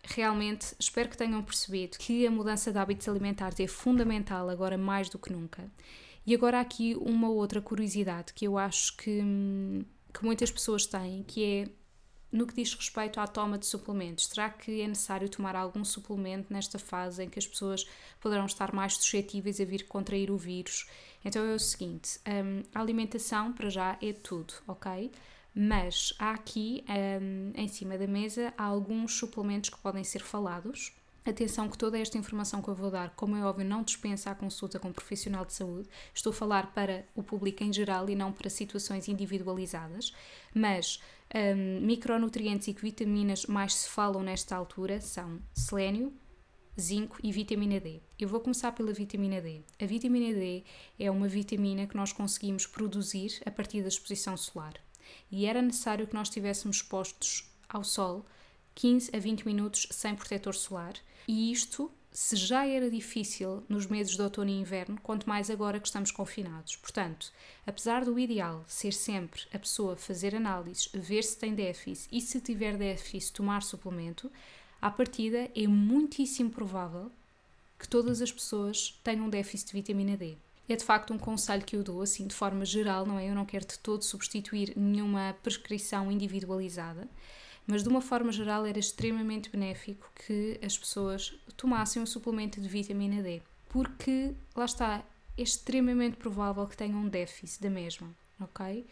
realmente 0.05 0.75
espero 0.79 1.09
que 1.09 1.17
tenham 1.17 1.43
percebido 1.43 1.99
que 1.99 2.27
a 2.27 2.31
mudança 2.31 2.73
de 2.73 2.79
hábitos 2.79 3.09
alimentares 3.09 3.59
é 3.61 3.67
fundamental 3.67 4.49
agora 4.49 4.79
mais 4.79 5.09
do 5.09 5.19
que 5.19 5.33
nunca. 5.33 5.71
E 6.27 6.35
agora 6.35 6.61
aqui 6.61 6.95
uma 6.97 7.31
outra 7.31 7.61
curiosidade 7.61 8.33
que 8.35 8.47
eu 8.47 8.59
acho 8.59 8.97
que, 8.97 9.23
que 10.13 10.25
muitas 10.25 10.51
pessoas 10.51 10.87
têm, 10.87 11.23
que 11.23 11.45
é 11.45 11.69
no 12.31 12.47
que 12.47 12.55
diz 12.55 12.75
respeito 12.75 13.21
à 13.21 13.27
toma 13.27 13.59
de 13.59 13.67
suplementos, 13.67 14.27
será 14.27 14.51
que 14.51 14.83
é 14.83 14.87
necessário 14.87 15.29
tomar 15.29 15.57
algum 15.57 15.85
suplemento 15.85 16.53
nesta 16.53 16.79
fase 16.79 17.25
em 17.25 17.29
que 17.29 17.39
as 17.39 17.47
pessoas 17.47 17.89
poderão 18.21 18.47
estar 18.47 18.73
mais 18.73 18.95
suscetíveis 18.95 19.61
a 19.61 19.65
vir 19.65 19.87
contrair 19.87 20.31
o 20.31 20.37
vírus? 20.37 20.87
Então 21.25 21.45
é 21.45 21.55
o 21.55 21.59
seguinte: 21.59 22.21
um, 22.27 22.63
a 22.75 22.81
alimentação, 22.81 23.53
para 23.53 23.71
já, 23.71 23.99
é 24.03 24.13
tudo, 24.13 24.55
ok? 24.67 25.11
Mas 25.55 26.15
há 26.19 26.33
aqui, 26.33 26.85
um, 26.89 27.53
em 27.55 27.67
cima 27.67 27.99
da 27.99 28.07
mesa, 28.07 28.53
alguns 28.57 29.15
suplementos 29.15 29.71
que 29.71 29.79
podem 29.79 30.05
ser 30.05 30.21
falados. 30.21 30.93
Atenção 31.25 31.69
que 31.69 31.77
toda 31.77 31.99
esta 31.99 32.17
informação 32.17 32.63
que 32.63 32.69
eu 32.69 32.75
vou 32.75 32.91
dar, 32.91 33.11
como 33.11 33.37
é 33.37 33.45
óbvio, 33.45 33.67
não 33.67 33.83
dispensa 33.83 34.31
a 34.31 34.35
consulta 34.35 34.79
com 34.79 34.89
um 34.89 34.93
profissional 34.93 35.45
de 35.45 35.53
saúde. 35.53 35.89
Estou 36.15 36.31
a 36.31 36.35
falar 36.35 36.73
para 36.73 37.05
o 37.15 37.23
público 37.23 37.63
em 37.63 37.73
geral 37.73 38.09
e 38.09 38.15
não 38.15 38.33
para 38.33 38.49
situações 38.49 39.09
individualizadas. 39.09 40.15
Mas 40.55 41.03
um, 41.35 41.81
micronutrientes 41.81 42.69
e 42.69 42.75
que 42.75 42.83
vitaminas 42.83 43.47
mais 43.47 43.75
se 43.75 43.89
falam 43.89 44.23
nesta 44.23 44.57
altura 44.57 45.01
são 45.01 45.41
selênio, 45.55 46.13
zinco 46.81 47.19
e 47.23 47.33
vitamina 47.33 47.81
D. 47.81 48.01
Eu 48.19 48.29
vou 48.29 48.41
começar 48.41 48.73
pela 48.73 48.93
vitamina 48.93 49.41
D. 49.41 49.63
A 49.81 49.87
vitamina 49.87 50.33
D 50.33 50.65
é 50.99 51.11
uma 51.11 51.29
vitamina 51.29 51.87
que 51.87 51.97
nós 51.97 52.13
conseguimos 52.13 52.67
produzir 52.67 53.41
a 53.45 53.51
partir 53.51 53.83
da 53.83 53.89
exposição 53.89 54.37
solar. 54.37 54.75
E 55.31 55.47
era 55.47 55.63
necessário 55.63 56.07
que 56.07 56.15
nós 56.15 56.29
estivéssemos 56.29 56.77
expostos 56.77 57.51
ao 57.69 57.83
sol 57.83 58.25
15 58.75 59.11
a 59.15 59.19
20 59.19 59.45
minutos 59.47 59.89
sem 59.91 60.15
protetor 60.15 60.55
solar 60.55 60.95
e 61.27 61.53
isto, 61.53 61.91
se 62.11 62.37
já 62.37 62.67
era 62.67 62.91
difícil 62.91 63.63
nos 63.69 63.87
meses 63.87 64.17
de 64.17 64.23
outono 64.23 64.51
e 64.51 64.61
inverno, 64.61 64.99
quanto 65.03 65.29
mais 65.29 65.51
agora 65.51 65.79
que 65.79 65.87
estamos 65.87 66.11
confinados. 66.11 66.77
Portanto, 66.77 67.33
apesar 67.67 68.05
do 68.05 68.19
ideal 68.19 68.65
ser 68.67 68.93
sempre 68.93 69.43
a 69.53 69.59
pessoa 69.59 69.97
fazer 69.97 70.35
análises, 70.35 70.89
ver 70.93 71.23
se 71.23 71.37
tem 71.37 71.55
déficit 71.55 72.09
e 72.11 72.21
se 72.21 72.41
tiver 72.41 72.77
déficit 72.77 73.35
tomar 73.35 73.63
suplemento, 73.63 74.31
à 74.81 74.91
partida 74.91 75.51
é 75.55 75.67
muitíssimo 75.67 76.51
provável 76.51 77.11
que 77.79 77.89
todas 77.89 78.21
as 78.21 78.33
pessoas 78.33 78.99
tenham 79.05 79.29
déficit 79.29 79.69
de 79.69 79.75
vitamina 79.75 80.17
D. 80.17 80.37
É 80.69 80.77
de 80.77 80.85
facto 80.85 81.15
um 81.15 81.19
conselho 81.19 81.65
que 81.65 81.77
eu 81.77 81.83
dou, 81.83 82.03
assim, 82.03 82.27
de 82.27 82.35
forma 82.35 82.65
geral, 82.65 83.07
não 83.07 83.19
é? 83.19 83.29
Eu 83.29 83.35
não 83.35 83.47
quero 83.47 83.65
de 83.67 83.79
todo 83.79 84.03
substituir 84.05 84.75
nenhuma 84.77 85.35
prescrição 85.43 86.13
individualizada, 86.13 87.09
mas 87.69 87.83
de 87.83 87.89
uma 87.91 88.01
forma 88.01 88.33
geral 88.33 88.65
era 88.65 88.79
extremamente 88.79 89.51
benéfico 89.51 90.11
que 90.27 90.59
as 90.65 90.77
pessoas 90.77 91.39
tomassem 91.55 92.01
um 92.01 92.07
suplemento 92.07 92.61
de 92.63 92.67
vitamina 92.67 93.23
D, 93.23 93.43
porque 93.69 94.35
lá 94.57 94.65
está, 94.65 95.05
é 95.37 95.43
extremamente 95.43 96.17
provável 96.17 96.67
que 96.67 96.77
tenham 96.77 96.99
um 96.99 97.09
déficit 97.09 97.63
da 97.63 97.69
mesma, 97.69 98.09
ok? 98.41 98.87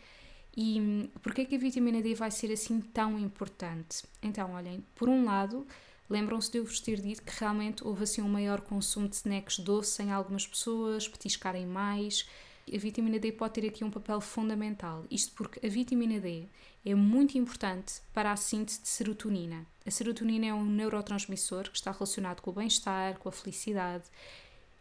E 0.54 1.10
porquê 1.22 1.46
que 1.46 1.54
a 1.54 1.58
vitamina 1.58 2.02
D 2.02 2.14
vai 2.14 2.30
ser 2.30 2.52
assim 2.52 2.78
tão 2.80 3.18
importante? 3.18 4.04
Então, 4.22 4.52
olhem, 4.52 4.84
por 4.94 5.08
um 5.08 5.24
lado, 5.24 5.66
lembram-se 6.08 6.52
de 6.52 6.58
eu 6.58 6.64
vos 6.64 6.78
ter 6.78 7.00
dito 7.00 7.22
que 7.22 7.40
realmente 7.40 7.82
houve 7.82 8.02
assim 8.04 8.20
um 8.20 8.28
maior 8.28 8.60
consumo 8.60 9.08
de 9.08 9.16
snacks 9.16 9.58
doces 9.58 9.98
em 10.00 10.12
algumas 10.12 10.46
pessoas, 10.46 11.08
petiscarem 11.08 11.64
mais, 11.64 12.28
a 12.74 12.78
vitamina 12.78 13.18
D 13.18 13.30
pode 13.30 13.54
ter 13.54 13.66
aqui 13.66 13.84
um 13.84 13.90
papel 13.90 14.20
fundamental. 14.20 15.04
Isto 15.10 15.32
porque 15.34 15.64
a 15.64 15.70
vitamina 15.70 16.18
D 16.18 16.46
é 16.84 16.94
muito 16.94 17.38
importante 17.38 18.00
para 18.12 18.32
a 18.32 18.36
síntese 18.36 18.82
de 18.82 18.88
serotonina. 18.88 19.64
A 19.86 19.90
serotonina 19.90 20.46
é 20.46 20.54
um 20.54 20.64
neurotransmissor 20.64 21.70
que 21.70 21.76
está 21.76 21.92
relacionado 21.92 22.40
com 22.40 22.50
o 22.50 22.54
bem-estar, 22.54 23.18
com 23.18 23.28
a 23.28 23.32
felicidade. 23.32 24.04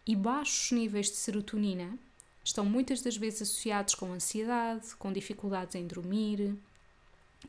E 0.05 0.15
baixos 0.15 0.71
níveis 0.71 1.07
de 1.07 1.15
serotonina 1.15 1.97
estão 2.43 2.65
muitas 2.65 3.01
das 3.01 3.17
vezes 3.17 3.43
associados 3.43 3.93
com 3.93 4.11
ansiedade, 4.11 4.95
com 4.95 5.11
dificuldades 5.11 5.75
em 5.75 5.85
dormir, 5.85 6.55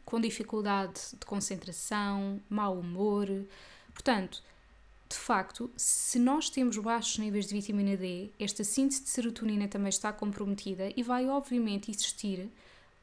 com 0.05 0.21
dificuldade 0.21 1.01
de 1.19 1.27
concentração, 1.27 2.41
mau 2.49 2.79
humor. 2.79 3.29
Portanto, 3.93 4.43
de 5.09 5.17
facto, 5.17 5.71
se 5.77 6.19
nós 6.19 6.51
temos 6.51 6.77
baixos 6.79 7.19
níveis 7.19 7.47
de 7.47 7.55
vitamina 7.55 7.97
D, 7.97 8.31
esta 8.41 8.65
síntese 8.65 9.05
de 9.05 9.09
serotonina 9.09 9.69
também 9.69 9.89
está 9.89 10.13
comprometida 10.13 10.93
e 10.97 11.03
vai, 11.03 11.29
obviamente, 11.29 11.91
existir 11.91 12.51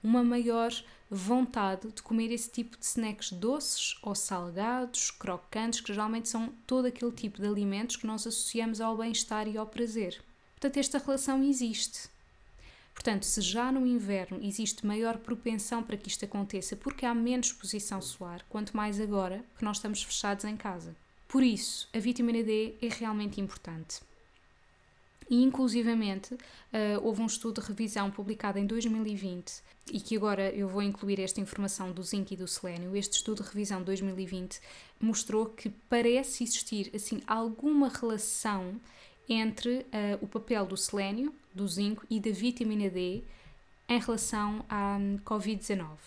uma 0.04 0.22
maior 0.22 0.72
vontade 1.10 1.92
de 1.92 2.02
comer 2.02 2.32
esse 2.32 2.50
tipo 2.50 2.78
de 2.78 2.86
snacks 2.86 3.32
doces 3.32 3.98
ou 4.02 4.14
salgados, 4.14 5.12
crocantes, 5.12 5.80
que 5.80 5.94
geralmente 5.94 6.28
são 6.28 6.50
todo 6.68 6.88
aquele 6.88 7.12
tipo 7.12 7.42
de 7.42 7.48
alimentos 7.48 7.96
que 7.96 8.08
nós 8.08 8.28
associamos 8.28 8.82
ao 8.82 8.98
bem-estar 8.98 9.48
e 9.48 9.58
ao 9.58 9.66
prazer. 9.66 10.22
Portanto, 10.56 10.78
esta 10.78 10.98
relação 10.98 11.42
existe. 11.42 12.10
Portanto, 12.94 13.24
se 13.24 13.42
já 13.42 13.72
no 13.72 13.88
inverno 13.88 14.40
existe 14.42 14.86
maior 14.86 15.18
propensão 15.18 15.82
para 15.82 15.98
que 15.98 16.10
isto 16.10 16.26
aconteça 16.26 16.76
porque 16.76 17.06
há 17.06 17.14
menos 17.16 17.48
exposição 17.48 18.02
solar, 18.02 18.46
quanto 18.50 18.76
mais 18.76 19.00
agora 19.00 19.44
que 19.58 19.64
nós 19.64 19.78
estamos 19.78 20.04
fechados 20.04 20.46
em 20.46 20.58
casa. 20.58 20.96
Por 21.34 21.42
isso, 21.42 21.90
a 21.92 21.98
vitamina 21.98 22.44
D 22.44 22.75
é 22.80 22.88
realmente 22.88 23.42
importante. 23.42 24.02
E, 25.28 25.42
inclusivamente, 25.42 26.36
uh, 26.36 26.38
houve 27.02 27.24
um 27.24 27.25
estudo 27.25 27.60
de 27.60 27.68
revisão 27.68 28.12
publicado 28.12 28.60
em 28.60 28.68
2020 28.68 29.52
e 29.92 30.00
que 30.00 30.16
agora 30.16 30.52
eu 30.52 30.70
vou 30.70 30.84
incluir 30.84 31.20
esta 31.20 31.42
informação 31.42 31.92
do 31.92 32.04
zinco 32.04 32.36
e 32.36 32.38
do 32.38 32.48
selênio. 32.48 32.96
Este 32.96 33.13
estudo 33.13 33.42
de 33.42 33.50
revisão 33.50 33.82
2020 33.82 34.62
mostrou 35.02 35.48
que 35.48 35.72
parece 35.90 36.44
existir 36.44 36.92
assim 36.94 37.20
alguma 37.25 37.90
relação 37.90 38.80
entre 39.28 39.78
uh, 39.78 39.86
o 40.22 40.28
papel 40.28 40.68
do 40.68 40.78
selênio, 40.78 41.34
do 41.52 41.68
zinco 41.68 42.06
e 42.12 42.20
da 42.20 42.30
vitamina 42.30 42.92
D 42.92 43.24
em 43.90 44.00
relação 44.00 44.63
à 44.70 44.98
hum, 45.00 45.18
Covid-19. 45.25 45.98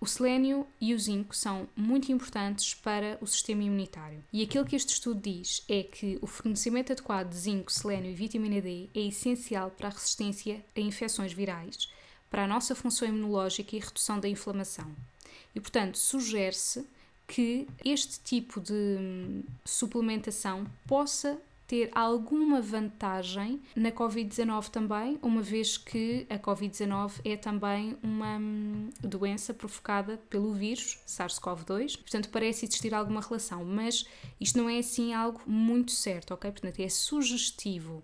O 0.00 0.06
selênio 0.06 0.64
e 0.80 0.94
o 0.94 0.98
zinco 0.98 1.34
são 1.34 1.68
muito 1.74 2.12
importantes 2.12 2.72
para 2.72 3.18
o 3.20 3.26
sistema 3.26 3.64
imunitário. 3.64 4.22
E 4.32 4.42
aquilo 4.42 4.64
que 4.64 4.76
este 4.76 4.92
estudo 4.92 5.20
diz 5.20 5.64
é 5.68 5.82
que 5.82 6.18
o 6.22 6.26
fornecimento 6.26 6.92
adequado 6.92 7.30
de 7.30 7.36
zinco, 7.36 7.72
selênio 7.72 8.10
e 8.10 8.14
vitamina 8.14 8.60
D 8.60 8.88
é 8.94 9.00
essencial 9.00 9.72
para 9.72 9.88
a 9.88 9.90
resistência 9.90 10.64
a 10.76 10.80
infecções 10.80 11.32
virais, 11.32 11.88
para 12.30 12.44
a 12.44 12.46
nossa 12.46 12.76
função 12.76 13.08
imunológica 13.08 13.74
e 13.74 13.80
redução 13.80 14.20
da 14.20 14.28
inflamação. 14.28 14.94
E, 15.52 15.60
portanto, 15.60 15.98
sugere-se 15.98 16.86
que 17.26 17.66
este 17.84 18.20
tipo 18.20 18.60
de 18.60 18.72
hum, 18.72 19.42
suplementação 19.64 20.64
possa 20.86 21.38
ter 21.68 21.90
alguma 21.94 22.62
vantagem 22.62 23.60
na 23.76 23.92
Covid-19 23.92 24.70
também, 24.70 25.18
uma 25.22 25.42
vez 25.42 25.76
que 25.76 26.26
a 26.30 26.38
Covid-19 26.38 27.20
é 27.26 27.36
também 27.36 27.94
uma 28.02 28.38
hum, 28.38 28.88
doença 29.02 29.52
provocada 29.52 30.18
pelo 30.30 30.54
vírus 30.54 30.98
SARS-CoV-2, 31.06 31.98
portanto 31.98 32.30
parece 32.30 32.64
existir 32.64 32.94
alguma 32.94 33.20
relação, 33.20 33.66
mas 33.66 34.06
isto 34.40 34.56
não 34.56 34.68
é 34.68 34.78
assim 34.78 35.12
algo 35.12 35.42
muito 35.46 35.92
certo, 35.92 36.32
ok? 36.32 36.50
Portanto 36.50 36.80
é 36.80 36.88
sugestivo. 36.88 38.02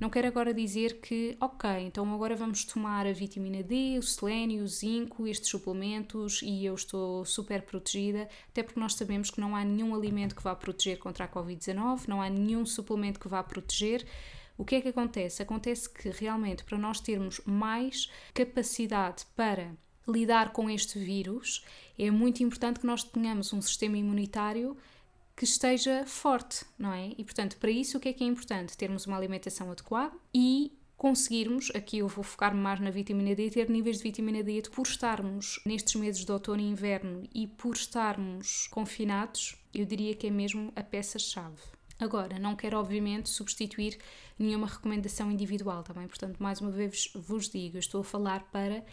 Não 0.00 0.08
quero 0.08 0.26
agora 0.26 0.54
dizer 0.54 1.00
que, 1.00 1.36
ok, 1.40 1.68
então 1.80 2.12
agora 2.14 2.34
vamos 2.34 2.64
tomar 2.64 3.06
a 3.06 3.12
vitamina 3.12 3.62
D, 3.62 3.98
o 3.98 4.02
selênio, 4.02 4.64
o 4.64 4.68
zinco, 4.68 5.26
estes 5.26 5.50
suplementos 5.50 6.40
e 6.42 6.64
eu 6.64 6.74
estou 6.74 7.24
super 7.24 7.62
protegida, 7.62 8.28
até 8.48 8.62
porque 8.62 8.80
nós 8.80 8.94
sabemos 8.94 9.30
que 9.30 9.40
não 9.40 9.54
há 9.54 9.64
nenhum 9.64 9.94
alimento 9.94 10.34
que 10.34 10.42
vá 10.42 10.56
proteger 10.56 10.98
contra 10.98 11.24
a 11.26 11.28
Covid-19, 11.28 12.08
não 12.08 12.22
há 12.22 12.28
nenhum 12.30 12.64
suplemento 12.64 13.20
que 13.20 13.28
vá 13.28 13.42
proteger. 13.42 14.06
O 14.56 14.64
que 14.64 14.76
é 14.76 14.80
que 14.80 14.88
acontece? 14.88 15.42
Acontece 15.42 15.88
que 15.88 16.08
realmente 16.10 16.64
para 16.64 16.78
nós 16.78 17.00
termos 17.00 17.40
mais 17.44 18.10
capacidade 18.34 19.24
para 19.36 19.74
lidar 20.06 20.52
com 20.52 20.68
este 20.68 20.98
vírus, 20.98 21.64
é 21.98 22.10
muito 22.10 22.42
importante 22.42 22.80
que 22.80 22.86
nós 22.86 23.04
tenhamos 23.04 23.52
um 23.52 23.62
sistema 23.62 23.96
imunitário 23.96 24.76
que 25.42 25.46
esteja 25.46 26.04
forte, 26.06 26.64
não 26.78 26.92
é? 26.92 27.10
E 27.18 27.24
portanto, 27.24 27.56
para 27.56 27.68
isso, 27.68 27.98
o 27.98 28.00
que 28.00 28.10
é 28.10 28.12
que 28.12 28.22
é 28.22 28.26
importante? 28.28 28.76
Termos 28.76 29.08
uma 29.08 29.16
alimentação 29.16 29.72
adequada 29.72 30.14
e 30.32 30.70
conseguirmos, 30.96 31.68
aqui 31.74 31.98
eu 31.98 32.06
vou 32.06 32.22
focar 32.22 32.54
mais 32.54 32.78
na 32.78 32.92
vitamina 32.92 33.34
D, 33.34 33.50
ter 33.50 33.68
níveis 33.68 33.96
de 33.96 34.04
vitamina 34.04 34.40
D 34.40 34.62
por 34.72 34.86
estarmos 34.86 35.60
nestes 35.66 35.96
meses 35.96 36.24
de 36.24 36.30
outono 36.30 36.60
e 36.60 36.68
inverno 36.68 37.24
e 37.34 37.48
por 37.48 37.74
estarmos 37.74 38.68
confinados, 38.68 39.56
eu 39.74 39.84
diria 39.84 40.14
que 40.14 40.28
é 40.28 40.30
mesmo 40.30 40.72
a 40.76 40.82
peça-chave. 40.84 41.60
Agora, 41.98 42.38
não 42.38 42.54
quero 42.54 42.78
obviamente 42.78 43.28
substituir 43.28 43.98
nenhuma 44.38 44.68
recomendação 44.68 45.28
individual, 45.28 45.82
também, 45.82 46.04
tá 46.04 46.08
portanto, 46.08 46.36
mais 46.38 46.60
uma 46.60 46.70
vez 46.70 47.10
vos 47.16 47.48
digo, 47.48 47.78
estou 47.78 48.02
a 48.02 48.04
falar 48.04 48.44
para 48.52 48.84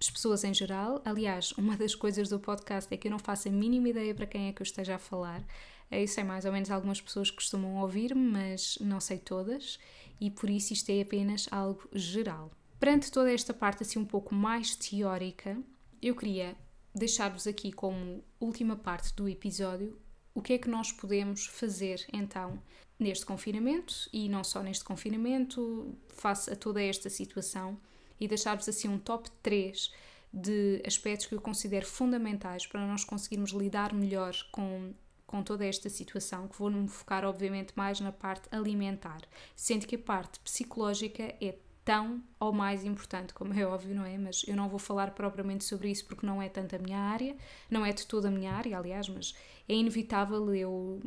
as 0.00 0.10
pessoas 0.10 0.44
em 0.44 0.54
geral. 0.54 1.02
Aliás, 1.04 1.52
uma 1.52 1.76
das 1.76 1.94
coisas 1.94 2.28
do 2.28 2.38
podcast 2.38 2.92
é 2.92 2.96
que 2.96 3.08
eu 3.08 3.10
não 3.10 3.18
faço 3.18 3.48
a 3.48 3.50
mínima 3.50 3.88
ideia 3.88 4.14
para 4.14 4.26
quem 4.26 4.48
é 4.48 4.52
que 4.52 4.62
eu 4.62 4.64
esteja 4.64 4.94
a 4.94 4.98
falar. 4.98 5.44
Eu 5.90 6.06
sei 6.06 6.22
mais 6.22 6.44
ou 6.44 6.52
menos 6.52 6.70
algumas 6.70 7.00
pessoas 7.00 7.30
que 7.30 7.36
costumam 7.36 7.76
ouvir-me, 7.76 8.20
mas 8.20 8.78
não 8.80 9.00
sei 9.00 9.18
todas, 9.18 9.78
e 10.20 10.30
por 10.30 10.50
isso 10.50 10.72
isto 10.72 10.90
é 10.90 11.00
apenas 11.00 11.48
algo 11.50 11.88
geral. 11.92 12.50
Perante 12.78 13.10
toda 13.10 13.32
esta 13.32 13.52
parte 13.54 13.82
assim 13.82 13.98
um 13.98 14.04
pouco 14.04 14.34
mais 14.34 14.76
teórica, 14.76 15.58
eu 16.00 16.14
queria 16.14 16.56
deixar-vos 16.94 17.46
aqui 17.46 17.72
como 17.72 18.22
última 18.40 18.76
parte 18.76 19.14
do 19.14 19.28
episódio 19.28 19.98
o 20.34 20.42
que 20.42 20.52
é 20.52 20.58
que 20.58 20.68
nós 20.68 20.92
podemos 20.92 21.46
fazer 21.46 22.06
então 22.12 22.62
neste 22.96 23.26
confinamento 23.26 24.08
e 24.12 24.28
não 24.28 24.44
só 24.44 24.62
neste 24.62 24.84
confinamento, 24.84 25.96
face 26.08 26.48
a 26.50 26.54
toda 26.54 26.80
esta 26.80 27.10
situação 27.10 27.76
e 28.20 28.28
deixar-vos 28.28 28.68
assim 28.68 28.88
um 28.88 28.98
top 28.98 29.30
3 29.42 29.92
de 30.32 30.82
aspectos 30.86 31.26
que 31.26 31.34
eu 31.34 31.40
considero 31.40 31.86
fundamentais 31.86 32.66
para 32.66 32.86
nós 32.86 33.04
conseguirmos 33.04 33.50
lidar 33.50 33.94
melhor 33.94 34.34
com, 34.52 34.92
com 35.26 35.42
toda 35.42 35.64
esta 35.64 35.88
situação, 35.88 36.48
que 36.48 36.58
vou-me 36.58 36.88
focar 36.88 37.24
obviamente 37.24 37.72
mais 37.74 38.00
na 38.00 38.12
parte 38.12 38.48
alimentar, 38.50 39.22
sendo 39.56 39.86
que 39.86 39.96
a 39.96 39.98
parte 39.98 40.38
psicológica 40.40 41.34
é 41.40 41.56
tão 41.84 42.22
ou 42.38 42.52
mais 42.52 42.84
importante, 42.84 43.32
como 43.32 43.54
é 43.54 43.64
óbvio, 43.64 43.94
não 43.94 44.04
é? 44.04 44.18
Mas 44.18 44.42
eu 44.46 44.54
não 44.54 44.68
vou 44.68 44.78
falar 44.78 45.12
propriamente 45.12 45.64
sobre 45.64 45.90
isso 45.90 46.04
porque 46.04 46.26
não 46.26 46.42
é 46.42 46.48
tanto 46.48 46.76
a 46.76 46.78
minha 46.78 46.98
área, 46.98 47.34
não 47.70 47.84
é 47.84 47.94
de 47.94 48.06
toda 48.06 48.28
a 48.28 48.30
minha 48.30 48.52
área, 48.52 48.76
aliás, 48.76 49.08
mas 49.08 49.34
é 49.66 49.72
inevitável 49.72 50.54
eu 50.54 51.00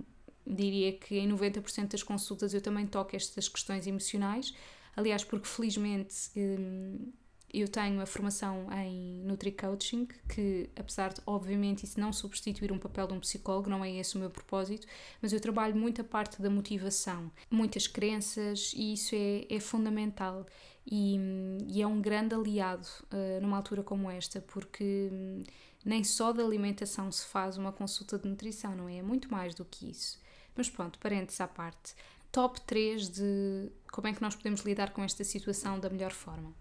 diria 0.46 0.92
que 0.94 1.20
em 1.20 1.30
90% 1.30 1.92
das 1.92 2.02
consultas 2.02 2.54
eu 2.56 2.62
também 2.62 2.88
toco 2.88 3.16
estas 3.16 3.48
questões 3.48 3.86
emocionais. 3.86 4.56
Aliás, 4.96 5.24
porque 5.24 5.48
felizmente 5.48 6.30
hum, 6.36 7.12
eu 7.54 7.68
tenho 7.68 8.00
a 8.02 8.06
formação 8.06 8.68
em 8.72 9.22
Nutri-Coaching, 9.26 10.08
que 10.30 10.70
apesar 10.76 11.14
de, 11.14 11.22
obviamente, 11.26 11.84
isso 11.84 12.00
não 12.00 12.14
substituir 12.14 12.72
um 12.72 12.78
papel 12.78 13.08
de 13.08 13.14
um 13.14 13.20
psicólogo, 13.20 13.70
não 13.70 13.84
é 13.84 13.92
esse 13.92 14.16
o 14.16 14.20
meu 14.20 14.30
propósito, 14.30 14.88
mas 15.22 15.34
eu 15.34 15.40
trabalho 15.40 15.76
muito 15.76 16.02
a 16.02 16.04
parte 16.04 16.42
da 16.42 16.50
motivação, 16.50 17.30
muitas 17.50 17.88
crenças 17.88 18.74
e 18.76 18.94
isso 18.94 19.16
é, 19.16 19.46
é 19.50 19.60
fundamental. 19.60 20.46
E, 20.86 21.20
e, 21.68 21.82
é 21.82 21.86
um 21.86 22.02
grande 22.02 22.34
aliado 22.34 22.88
uh, 23.12 23.42
numa 23.42 23.58
altura 23.58 23.84
como 23.84 24.10
esta, 24.10 24.42
porque 24.42 25.10
um, 25.12 25.44
nem 25.86 26.04
só 26.04 26.32
da 26.32 26.44
alimentação 26.44 27.12
se 27.12 27.26
faz 27.26 27.58
uma 27.58 27.72
consulta 27.72 28.18
de 28.18 28.28
nutrição, 28.28 28.76
não 28.76 28.90
é? 28.90 28.98
É 28.98 29.04
muito 29.04 29.32
mais 29.32 29.54
do 29.54 29.64
que 29.64 29.90
isso. 29.92 30.20
Mas 30.56 30.70
pronto, 30.70 30.98
parênteses 31.00 31.40
à 31.40 31.48
parte. 31.48 31.96
Top 32.32 32.62
3 32.62 33.10
de 33.10 33.70
como 33.92 34.08
é 34.08 34.14
que 34.14 34.22
nós 34.22 34.36
podemos 34.36 34.62
lidar 34.62 34.94
com 34.94 35.04
esta 35.04 35.22
situação 35.22 35.78
da 35.78 35.90
melhor 35.90 36.14
forma. 36.14 36.54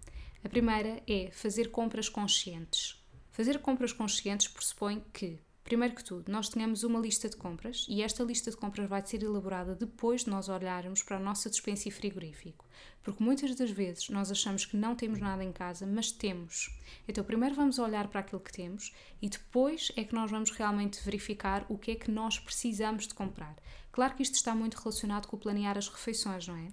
A 0.42 0.48
primeira 0.48 1.00
é 1.06 1.30
fazer 1.30 1.70
compras 1.70 2.08
conscientes. 2.08 3.00
Fazer 3.30 3.60
compras 3.60 3.92
conscientes 3.92 4.48
pressupõe 4.48 5.00
que, 5.12 5.38
primeiro 5.62 5.94
que 5.94 6.02
tudo, 6.02 6.32
nós 6.32 6.48
tenhamos 6.48 6.82
uma 6.82 6.98
lista 6.98 7.28
de 7.28 7.36
compras 7.36 7.86
e 7.88 8.02
esta 8.02 8.24
lista 8.24 8.50
de 8.50 8.56
compras 8.56 8.88
vai 8.88 9.06
ser 9.06 9.22
elaborada 9.22 9.76
depois 9.76 10.24
de 10.24 10.30
nós 10.30 10.48
olharmos 10.48 11.04
para 11.04 11.18
a 11.18 11.20
nossa 11.20 11.48
despensa 11.48 11.86
e 11.86 11.92
frigorífico. 11.92 12.66
Porque 13.00 13.22
muitas 13.22 13.54
das 13.54 13.70
vezes 13.70 14.08
nós 14.08 14.28
achamos 14.28 14.66
que 14.66 14.76
não 14.76 14.96
temos 14.96 15.20
nada 15.20 15.44
em 15.44 15.52
casa, 15.52 15.86
mas 15.86 16.10
temos. 16.10 16.76
Então, 17.06 17.22
primeiro 17.22 17.54
vamos 17.54 17.78
olhar 17.78 18.08
para 18.08 18.20
aquilo 18.20 18.40
que 18.40 18.52
temos 18.52 18.92
e 19.22 19.28
depois 19.28 19.92
é 19.96 20.02
que 20.02 20.16
nós 20.16 20.32
vamos 20.32 20.50
realmente 20.50 21.00
verificar 21.04 21.64
o 21.68 21.78
que 21.78 21.92
é 21.92 21.94
que 21.94 22.10
nós 22.10 22.40
precisamos 22.40 23.06
de 23.06 23.14
comprar. 23.14 23.54
Claro 23.92 24.14
que 24.14 24.23
isto 24.23 24.35
está 24.35 24.54
muito 24.54 24.76
relacionado 24.76 25.26
com 25.26 25.37
planear 25.37 25.76
as 25.76 25.88
refeições, 25.88 26.47
não 26.47 26.56
é? 26.56 26.68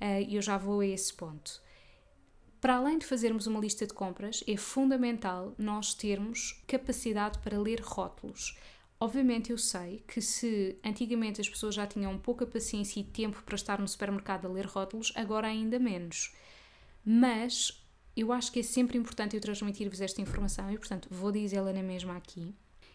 Eh, 0.00 0.22
e 0.22 0.36
eu 0.36 0.42
já 0.42 0.56
vou 0.56 0.80
a 0.80 0.86
esse 0.86 1.12
ponto. 1.12 1.62
Para 2.60 2.76
além 2.76 2.98
de 2.98 3.04
fazermos 3.04 3.46
uma 3.46 3.60
lista 3.60 3.86
de 3.86 3.92
compras, 3.92 4.42
é 4.48 4.56
fundamental 4.56 5.54
nós 5.58 5.92
termos 5.92 6.62
capacidade 6.66 7.38
para 7.40 7.60
ler 7.60 7.80
rótulos. 7.80 8.56
Obviamente, 8.98 9.50
eu 9.50 9.58
sei 9.58 10.02
que 10.08 10.22
se 10.22 10.78
antigamente 10.82 11.40
as 11.40 11.48
pessoas 11.48 11.74
já 11.74 11.86
tinham 11.86 12.18
pouca 12.18 12.46
paciência 12.46 13.00
e 13.00 13.04
tempo 13.04 13.42
para 13.42 13.54
estar 13.54 13.78
no 13.78 13.86
supermercado 13.86 14.46
a 14.46 14.50
ler 14.50 14.64
rótulos, 14.64 15.12
agora 15.14 15.46
ainda 15.46 15.78
menos. 15.78 16.34
Mas 17.04 17.84
eu 18.16 18.32
acho 18.32 18.50
que 18.50 18.60
é 18.60 18.62
sempre 18.62 18.96
importante 18.96 19.36
eu 19.36 19.42
transmitir-vos 19.42 20.00
esta 20.00 20.22
informação 20.22 20.70
e, 20.70 20.78
portanto, 20.78 21.08
vou 21.10 21.30
dizê-la 21.30 21.72
na 21.72 21.82
mesma 21.82 22.16
aqui. 22.16 22.54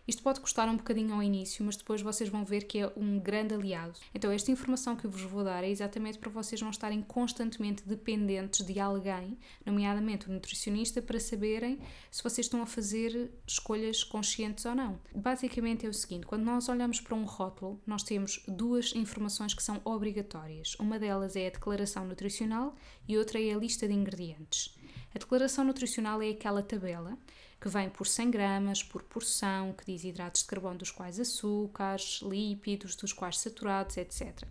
Isto 0.09 0.23
pode 0.23 0.39
custar 0.39 0.67
um 0.67 0.75
bocadinho 0.75 1.13
ao 1.13 1.21
início, 1.21 1.63
mas 1.63 1.77
depois 1.77 2.01
vocês 2.01 2.31
vão 2.31 2.43
ver 2.43 2.63
que 2.63 2.79
é 2.79 2.91
um 2.97 3.19
grande 3.19 3.53
aliado. 3.53 3.93
Então, 4.11 4.31
esta 4.31 4.49
informação 4.49 4.95
que 4.95 5.05
eu 5.05 5.11
vos 5.11 5.21
vou 5.21 5.43
dar 5.43 5.63
é 5.63 5.69
exatamente 5.69 6.17
para 6.17 6.31
vocês 6.31 6.59
não 6.63 6.71
estarem 6.71 7.03
constantemente 7.03 7.87
dependentes 7.87 8.65
de 8.65 8.79
alguém, 8.79 9.37
nomeadamente 9.63 10.27
o 10.27 10.33
nutricionista, 10.33 10.99
para 10.99 11.19
saberem 11.19 11.77
se 12.09 12.23
vocês 12.23 12.47
estão 12.47 12.63
a 12.63 12.65
fazer 12.65 13.29
escolhas 13.45 14.03
conscientes 14.03 14.65
ou 14.65 14.73
não. 14.73 14.99
Basicamente 15.13 15.85
é 15.85 15.89
o 15.89 15.93
seguinte: 15.93 16.25
quando 16.25 16.43
nós 16.43 16.67
olhamos 16.69 16.99
para 16.99 17.13
um 17.13 17.23
rótulo, 17.23 17.79
nós 17.85 18.01
temos 18.01 18.43
duas 18.47 18.95
informações 18.95 19.53
que 19.53 19.61
são 19.61 19.79
obrigatórias. 19.85 20.73
Uma 20.79 20.97
delas 20.97 21.35
é 21.35 21.45
a 21.45 21.51
declaração 21.51 22.07
nutricional 22.07 22.73
e 23.07 23.15
outra 23.15 23.39
é 23.39 23.53
a 23.53 23.57
lista 23.59 23.87
de 23.87 23.93
ingredientes. 23.93 24.75
A 25.13 25.19
declaração 25.19 25.63
nutricional 25.63 26.19
é 26.19 26.31
aquela 26.31 26.63
tabela 26.63 27.15
que 27.59 27.69
vem 27.69 27.89
por 27.89 28.07
100 28.07 28.31
gramas, 28.31 28.83
por 28.83 29.03
porção, 29.03 29.73
que 29.73 29.85
diz 29.85 30.03
hidratos 30.03 30.41
de 30.41 30.47
carbono, 30.47 30.77
dos 30.77 30.91
quais 30.91 31.19
açúcares, 31.19 32.21
lípidos, 32.23 32.95
dos 32.95 33.11
quais 33.11 33.37
saturados, 33.39 33.97
etc. 33.97 34.47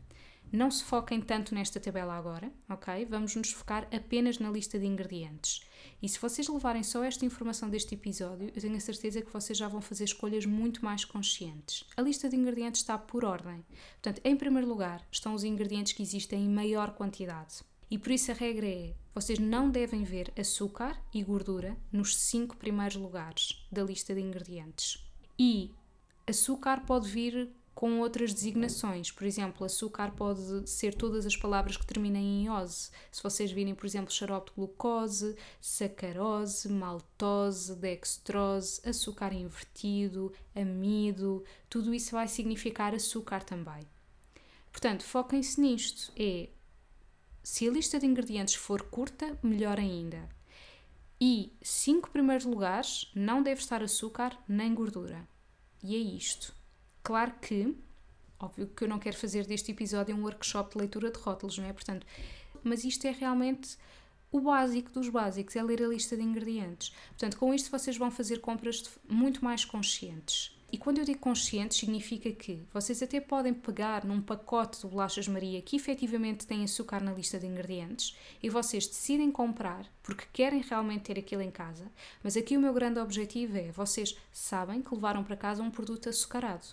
Não 0.51 0.71
se 0.71 0.83
foquem 0.83 1.21
tanto 1.21 1.55
nesta 1.55 1.79
tabela 1.79 2.15
agora, 2.15 2.51
ok? 2.71 3.05
Vamos 3.05 3.37
nos 3.37 3.53
focar 3.53 3.87
apenas 3.93 4.39
na 4.39 4.51
lista 4.51 4.79
de 4.79 4.87
ingredientes. 4.87 5.63
E 6.01 6.09
se 6.09 6.19
vocês 6.19 6.49
levarem 6.49 6.83
só 6.83 7.05
esta 7.05 7.27
informação 7.27 7.69
deste 7.69 7.95
episódio, 7.95 8.51
eu 8.55 8.61
tenho 8.61 8.77
a 8.77 8.81
certeza 8.81 9.21
que 9.21 9.33
vocês 9.33 9.59
já 9.59 9.69
vão 9.69 9.83
fazer 9.83 10.05
escolhas 10.05 10.47
muito 10.47 10.83
mais 10.83 11.05
conscientes. 11.05 11.85
A 11.97 12.03
lista 12.03 12.31
de 12.31 12.37
ingredientes 12.37 12.81
está 12.81 12.97
por 12.97 13.27
ordem. 13.27 13.63
Portanto, 14.01 14.23
em 14.25 14.37
primeiro 14.37 14.67
lugar, 14.67 15.07
estão 15.13 15.35
os 15.35 15.45
ingredientes 15.45 15.93
que 15.93 16.03
existem 16.03 16.47
em 16.47 16.49
maior 16.49 16.93
quantidade. 16.93 17.57
E 17.91 17.99
por 17.99 18.11
isso 18.11 18.31
a 18.31 18.35
regra 18.35 18.67
é: 18.67 18.95
vocês 19.21 19.41
não 19.41 19.69
devem 19.69 20.05
ver 20.05 20.33
açúcar 20.39 20.97
e 21.13 21.25
gordura 21.25 21.77
nos 21.91 22.17
cinco 22.17 22.57
primeiros 22.57 22.95
lugares 22.95 23.67
da 23.71 23.83
lista 23.83 24.15
de 24.15 24.21
ingredientes. 24.21 25.05
E 25.37 25.75
açúcar 26.25 26.87
pode 26.87 27.09
vir 27.09 27.51
com 27.75 27.99
outras 27.99 28.33
designações. 28.33 29.11
Por 29.11 29.27
exemplo, 29.27 29.67
açúcar 29.67 30.13
pode 30.13 30.71
ser 30.71 30.95
todas 30.95 31.27
as 31.27 31.37
palavras 31.37 31.77
que 31.77 31.85
terminem 31.85 32.45
em 32.45 32.49
ose. 32.51 32.91
Se 33.11 33.21
vocês 33.21 33.51
virem, 33.51 33.75
por 33.75 33.87
exemplo, 33.87 34.13
xarope 34.13 34.51
de 34.51 34.57
glucose, 34.57 35.35
sacarose, 35.61 36.69
maltose, 36.69 37.75
dextrose, 37.75 38.81
açúcar 38.89 39.33
invertido, 39.33 40.33
amido, 40.55 41.43
tudo 41.69 41.93
isso 41.93 42.13
vai 42.13 42.29
significar 42.29 42.95
açúcar 42.95 43.43
também. 43.43 43.85
Portanto, 44.71 45.03
foquem-se 45.03 45.61
nisto. 45.61 46.13
É 46.17 46.51
se 47.43 47.69
a 47.69 47.73
lista 47.73 47.99
de 47.99 48.07
ingredientes 48.07 48.55
for 48.55 48.83
curta, 48.83 49.39
melhor 49.43 49.79
ainda. 49.79 50.29
E 51.21 51.53
cinco 51.63 52.11
primeiros 52.11 52.45
lugares 52.45 53.11
não 53.15 53.43
deve 53.43 53.61
estar 53.61 53.83
açúcar 53.83 54.39
nem 54.49 54.75
gordura. 54.75 55.29
E 55.83 55.97
é 55.97 55.99
isto. 55.99 56.55
Claro 57.03 57.33
que, 57.41 57.77
óbvio 58.39 58.69
que 58.69 58.85
eu 58.85 58.89
não 58.89 58.99
quero 58.99 59.17
fazer 59.17 59.47
deste 59.47 59.73
episódio 59.73 60.15
um 60.15 60.23
workshop 60.23 60.73
de 60.73 60.79
leitura 60.79 61.11
de 61.11 61.19
rótulos, 61.19 61.59
não 61.59 61.65
é? 61.65 61.73
Portanto, 61.73 62.07
mas 62.63 62.85
isto 62.85 63.07
é 63.07 63.11
realmente 63.11 63.77
o 64.31 64.41
básico 64.41 64.93
dos 64.93 65.09
básicos, 65.09 65.57
é 65.57 65.63
ler 65.63 65.83
a 65.83 65.89
lista 65.89 66.17
de 66.17 66.23
ingredientes. 66.23 66.91
Portanto, 67.09 67.39
com 67.39 67.55
isto 67.55 67.71
vocês 67.71 67.97
vão 67.97 68.11
fazer 68.11 68.41
compras 68.41 68.85
muito 69.09 69.45
mais 69.45 69.65
conscientes. 69.65 70.58
E 70.71 70.77
quando 70.77 70.99
eu 70.99 71.05
digo 71.05 71.19
conscientes, 71.19 71.79
significa 71.79 72.31
que 72.31 72.63
vocês 72.71 73.03
até 73.03 73.21
podem 73.21 73.55
pegar 73.55 74.05
num 74.05 74.21
pacote 74.21 74.81
de 74.81 74.87
bolachas 74.87 75.27
Maria 75.27 75.63
que 75.63 75.77
efetivamente 75.77 76.47
tem 76.47 76.63
açúcar 76.63 77.03
na 77.03 77.13
lista 77.13 77.39
de 77.39 77.47
ingredientes 77.47 78.15
e 78.43 78.51
vocês 78.51 78.87
decidem 78.87 79.31
comprar 79.31 79.87
porque 80.03 80.27
querem 80.31 80.61
realmente 80.61 81.05
ter 81.05 81.19
aquilo 81.19 81.41
em 81.41 81.51
casa, 81.51 81.91
mas 82.23 82.37
aqui 82.37 82.55
o 82.55 82.61
meu 82.61 82.75
grande 82.75 83.01
objetivo 83.01 83.57
é 83.57 83.73
vocês 83.73 84.15
sabem 84.31 84.83
que 84.83 84.95
levaram 84.95 85.25
para 85.25 85.37
casa 85.37 85.63
um 85.63 85.71
produto 85.71 86.11
açucarado. 86.11 86.67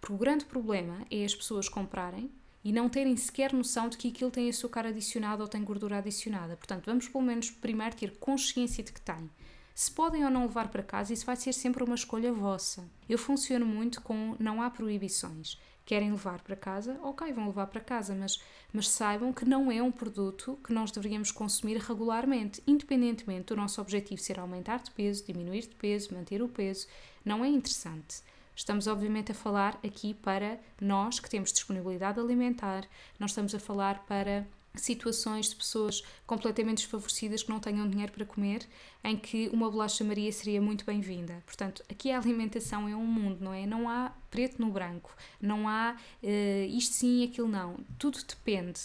Porque 0.00 0.14
o 0.14 0.18
grande 0.18 0.44
problema 0.44 1.06
é 1.10 1.24
as 1.24 1.34
pessoas 1.34 1.66
comprarem 1.66 2.30
e 2.62 2.72
não 2.72 2.90
terem 2.90 3.16
sequer 3.16 3.54
noção 3.54 3.88
de 3.88 3.96
que 3.96 4.08
aquilo 4.08 4.30
tem 4.30 4.50
açúcar 4.50 4.86
adicionado 4.86 5.42
ou 5.42 5.48
tem 5.48 5.64
gordura 5.64 5.96
adicionada. 5.96 6.56
Portanto, 6.56 6.84
vamos 6.84 7.08
pelo 7.08 7.24
menos 7.24 7.50
primeiro 7.50 7.96
ter 7.96 8.18
consciência 8.18 8.84
de 8.84 8.92
que 8.92 9.00
tem. 9.00 9.30
Se 9.74 9.90
podem 9.90 10.24
ou 10.24 10.30
não 10.30 10.42
levar 10.42 10.68
para 10.68 10.82
casa, 10.82 11.12
isso 11.12 11.26
vai 11.26 11.36
ser 11.36 11.52
sempre 11.52 11.82
uma 11.82 11.94
escolha 11.94 12.32
vossa. 12.32 12.88
Eu 13.08 13.16
funciono 13.16 13.64
muito 13.64 14.00
com 14.02 14.36
não 14.38 14.60
há 14.60 14.70
proibições. 14.70 15.58
Querem 15.84 16.12
levar 16.12 16.40
para 16.42 16.54
casa? 16.54 17.00
Ok, 17.02 17.32
vão 17.32 17.46
levar 17.46 17.66
para 17.66 17.80
casa, 17.80 18.14
mas, 18.14 18.40
mas 18.72 18.88
saibam 18.88 19.32
que 19.32 19.44
não 19.44 19.72
é 19.72 19.82
um 19.82 19.90
produto 19.90 20.58
que 20.62 20.72
nós 20.72 20.90
deveríamos 20.90 21.32
consumir 21.32 21.78
regularmente, 21.78 22.62
independentemente 22.66 23.46
do 23.46 23.56
nosso 23.56 23.80
objetivo 23.80 24.20
ser 24.20 24.38
aumentar 24.38 24.80
de 24.82 24.90
peso, 24.90 25.24
diminuir 25.24 25.62
de 25.62 25.74
peso, 25.74 26.14
manter 26.14 26.42
o 26.42 26.48
peso. 26.48 26.86
Não 27.24 27.44
é 27.44 27.48
interessante. 27.48 28.22
Estamos, 28.54 28.86
obviamente, 28.86 29.32
a 29.32 29.34
falar 29.34 29.80
aqui 29.82 30.14
para 30.14 30.60
nós 30.80 31.18
que 31.18 31.30
temos 31.30 31.52
disponibilidade 31.52 32.20
alimentar, 32.20 32.86
nós 33.18 33.30
estamos 33.30 33.54
a 33.54 33.58
falar 33.58 34.04
para 34.06 34.46
situações 34.74 35.50
de 35.50 35.56
pessoas 35.56 36.02
completamente 36.26 36.78
desfavorecidas 36.78 37.42
que 37.42 37.50
não 37.50 37.58
tenham 37.58 37.88
dinheiro 37.88 38.12
para 38.12 38.24
comer, 38.24 38.66
em 39.02 39.16
que 39.16 39.48
uma 39.52 39.70
bolacha 39.70 40.04
Maria 40.04 40.30
seria 40.32 40.60
muito 40.60 40.84
bem-vinda. 40.84 41.42
Portanto, 41.44 41.82
aqui 41.90 42.10
a 42.10 42.18
alimentação 42.18 42.88
é 42.88 42.94
um 42.94 43.04
mundo, 43.04 43.38
não 43.40 43.52
é? 43.52 43.66
Não 43.66 43.88
há 43.88 44.12
preto 44.30 44.60
no 44.60 44.70
branco, 44.70 45.14
não 45.40 45.68
há 45.68 45.96
uh, 46.22 46.76
isto 46.76 46.94
sim 46.94 47.24
aquilo 47.24 47.48
não. 47.48 47.78
Tudo 47.98 48.18
depende. 48.26 48.80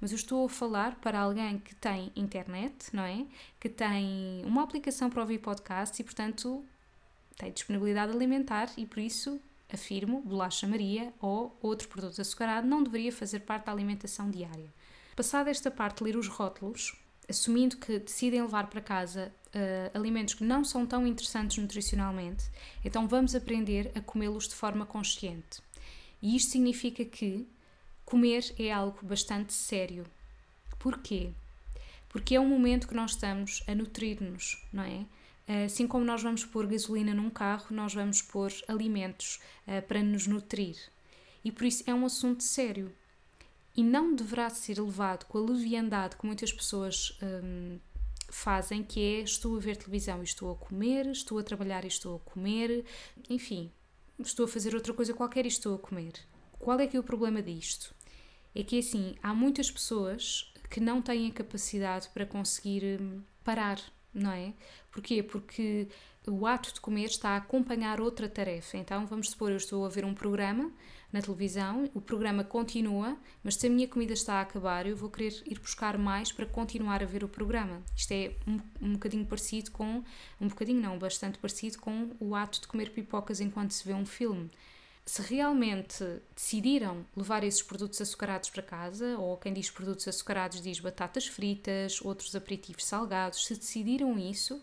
Mas 0.00 0.12
eu 0.12 0.16
estou 0.16 0.46
a 0.46 0.48
falar 0.48 0.94
para 0.96 1.20
alguém 1.20 1.58
que 1.58 1.74
tem 1.74 2.10
internet, 2.16 2.88
não 2.92 3.02
é? 3.02 3.26
Que 3.58 3.68
tem 3.68 4.42
uma 4.46 4.62
aplicação 4.62 5.10
para 5.10 5.20
ouvir 5.20 5.38
podcasts 5.38 5.98
e, 6.00 6.04
portanto, 6.04 6.64
tem 7.36 7.52
disponibilidade 7.52 8.10
alimentar 8.10 8.70
e, 8.78 8.86
por 8.86 8.98
isso, 8.98 9.38
afirmo, 9.70 10.22
bolacha 10.22 10.66
Maria 10.66 11.12
ou 11.20 11.54
outro 11.60 11.86
produto 11.88 12.18
açucarado 12.18 12.66
não 12.66 12.82
deveria 12.82 13.12
fazer 13.12 13.40
parte 13.40 13.66
da 13.66 13.72
alimentação 13.72 14.30
diária. 14.30 14.72
Passada 15.20 15.50
esta 15.50 15.70
parte, 15.70 16.02
ler 16.02 16.16
os 16.16 16.28
rótulos, 16.28 16.96
assumindo 17.28 17.76
que 17.76 17.98
decidem 17.98 18.40
levar 18.40 18.68
para 18.70 18.80
casa 18.80 19.30
uh, 19.48 19.90
alimentos 19.92 20.32
que 20.32 20.42
não 20.42 20.64
são 20.64 20.86
tão 20.86 21.06
interessantes 21.06 21.58
nutricionalmente, 21.58 22.44
então 22.82 23.06
vamos 23.06 23.34
aprender 23.34 23.92
a 23.94 24.00
comê-los 24.00 24.48
de 24.48 24.54
forma 24.54 24.86
consciente. 24.86 25.60
E 26.22 26.34
isto 26.34 26.52
significa 26.52 27.04
que 27.04 27.46
comer 28.02 28.50
é 28.58 28.72
algo 28.72 28.98
bastante 29.02 29.52
sério. 29.52 30.06
Porquê? 30.78 31.32
Porque 32.08 32.34
é 32.34 32.40
um 32.40 32.48
momento 32.48 32.88
que 32.88 32.94
nós 32.94 33.10
estamos 33.10 33.62
a 33.68 33.74
nutrir-nos, 33.74 34.64
não 34.72 34.84
é? 34.84 35.04
Assim 35.66 35.86
como 35.86 36.02
nós 36.02 36.22
vamos 36.22 36.46
pôr 36.46 36.66
gasolina 36.66 37.12
num 37.12 37.28
carro, 37.28 37.66
nós 37.76 37.92
vamos 37.92 38.22
pôr 38.22 38.50
alimentos 38.66 39.38
uh, 39.68 39.86
para 39.86 40.02
nos 40.02 40.26
nutrir. 40.26 40.78
E 41.44 41.52
por 41.52 41.66
isso 41.66 41.84
é 41.86 41.92
um 41.92 42.06
assunto 42.06 42.42
sério. 42.42 42.90
E 43.76 43.82
não 43.82 44.14
deverá 44.14 44.50
ser 44.50 44.80
levado 44.80 45.26
com 45.26 45.38
a 45.38 45.40
leviandade 45.42 46.16
que 46.16 46.26
muitas 46.26 46.52
pessoas 46.52 47.16
hum, 47.22 47.78
fazem, 48.28 48.82
que 48.82 49.00
é 49.00 49.20
estou 49.20 49.56
a 49.56 49.60
ver 49.60 49.76
televisão 49.76 50.20
e 50.20 50.24
estou 50.24 50.52
a 50.52 50.56
comer, 50.56 51.06
estou 51.06 51.38
a 51.38 51.42
trabalhar 51.42 51.84
e 51.84 51.88
estou 51.88 52.16
a 52.16 52.18
comer, 52.20 52.84
enfim, 53.28 53.70
estou 54.18 54.44
a 54.44 54.48
fazer 54.48 54.74
outra 54.74 54.92
coisa 54.92 55.14
qualquer 55.14 55.44
e 55.44 55.48
estou 55.48 55.74
a 55.74 55.78
comer. 55.78 56.12
Qual 56.58 56.78
é 56.78 56.86
que 56.86 56.96
é 56.96 57.00
o 57.00 57.04
problema 57.04 57.42
disto? 57.42 57.94
É 58.54 58.62
que 58.62 58.78
assim, 58.78 59.14
há 59.22 59.32
muitas 59.32 59.70
pessoas 59.70 60.52
que 60.68 60.80
não 60.80 61.00
têm 61.00 61.28
a 61.28 61.32
capacidade 61.32 62.08
para 62.10 62.26
conseguir 62.26 63.00
hum, 63.00 63.22
parar, 63.44 63.80
não 64.12 64.32
é? 64.32 64.52
Porquê? 64.90 65.22
Porque 65.22 65.88
o 66.26 66.46
ato 66.46 66.74
de 66.74 66.80
comer 66.80 67.06
está 67.06 67.30
a 67.30 67.36
acompanhar 67.36 68.00
outra 68.00 68.28
tarefa. 68.28 68.76
Então, 68.76 69.06
vamos 69.06 69.30
supor, 69.30 69.50
eu 69.50 69.56
estou 69.56 69.84
a 69.84 69.88
ver 69.88 70.04
um 70.04 70.14
programa 70.14 70.70
na 71.12 71.20
televisão, 71.20 71.90
o 71.92 72.00
programa 72.00 72.44
continua, 72.44 73.16
mas 73.42 73.56
se 73.56 73.66
a 73.66 73.70
minha 73.70 73.88
comida 73.88 74.12
está 74.12 74.34
a 74.34 74.40
acabar, 74.42 74.86
eu 74.86 74.96
vou 74.96 75.10
querer 75.10 75.42
ir 75.44 75.58
buscar 75.58 75.98
mais 75.98 76.30
para 76.30 76.46
continuar 76.46 77.02
a 77.02 77.06
ver 77.06 77.24
o 77.24 77.28
programa. 77.28 77.82
Isto 77.96 78.12
é 78.12 78.32
um, 78.46 78.60
um 78.80 78.92
bocadinho 78.92 79.26
parecido 79.26 79.70
com, 79.72 80.04
um 80.40 80.48
bocadinho 80.48 80.80
não, 80.80 80.98
bastante 80.98 81.38
parecido 81.38 81.78
com 81.78 82.10
o 82.20 82.34
ato 82.34 82.60
de 82.60 82.68
comer 82.68 82.90
pipocas 82.90 83.40
enquanto 83.40 83.72
se 83.72 83.84
vê 83.84 83.94
um 83.94 84.06
filme. 84.06 84.50
Se 85.04 85.22
realmente 85.22 86.04
decidiram 86.36 87.04
levar 87.16 87.42
esses 87.42 87.62
produtos 87.62 88.00
açucarados 88.00 88.48
para 88.50 88.62
casa, 88.62 89.18
ou 89.18 89.36
quem 89.36 89.52
diz 89.52 89.68
produtos 89.68 90.06
açucarados 90.06 90.60
diz 90.60 90.78
batatas 90.78 91.26
fritas, 91.26 92.00
outros 92.02 92.36
aperitivos 92.36 92.84
salgados, 92.84 93.46
se 93.46 93.56
decidiram 93.56 94.16
isso, 94.16 94.62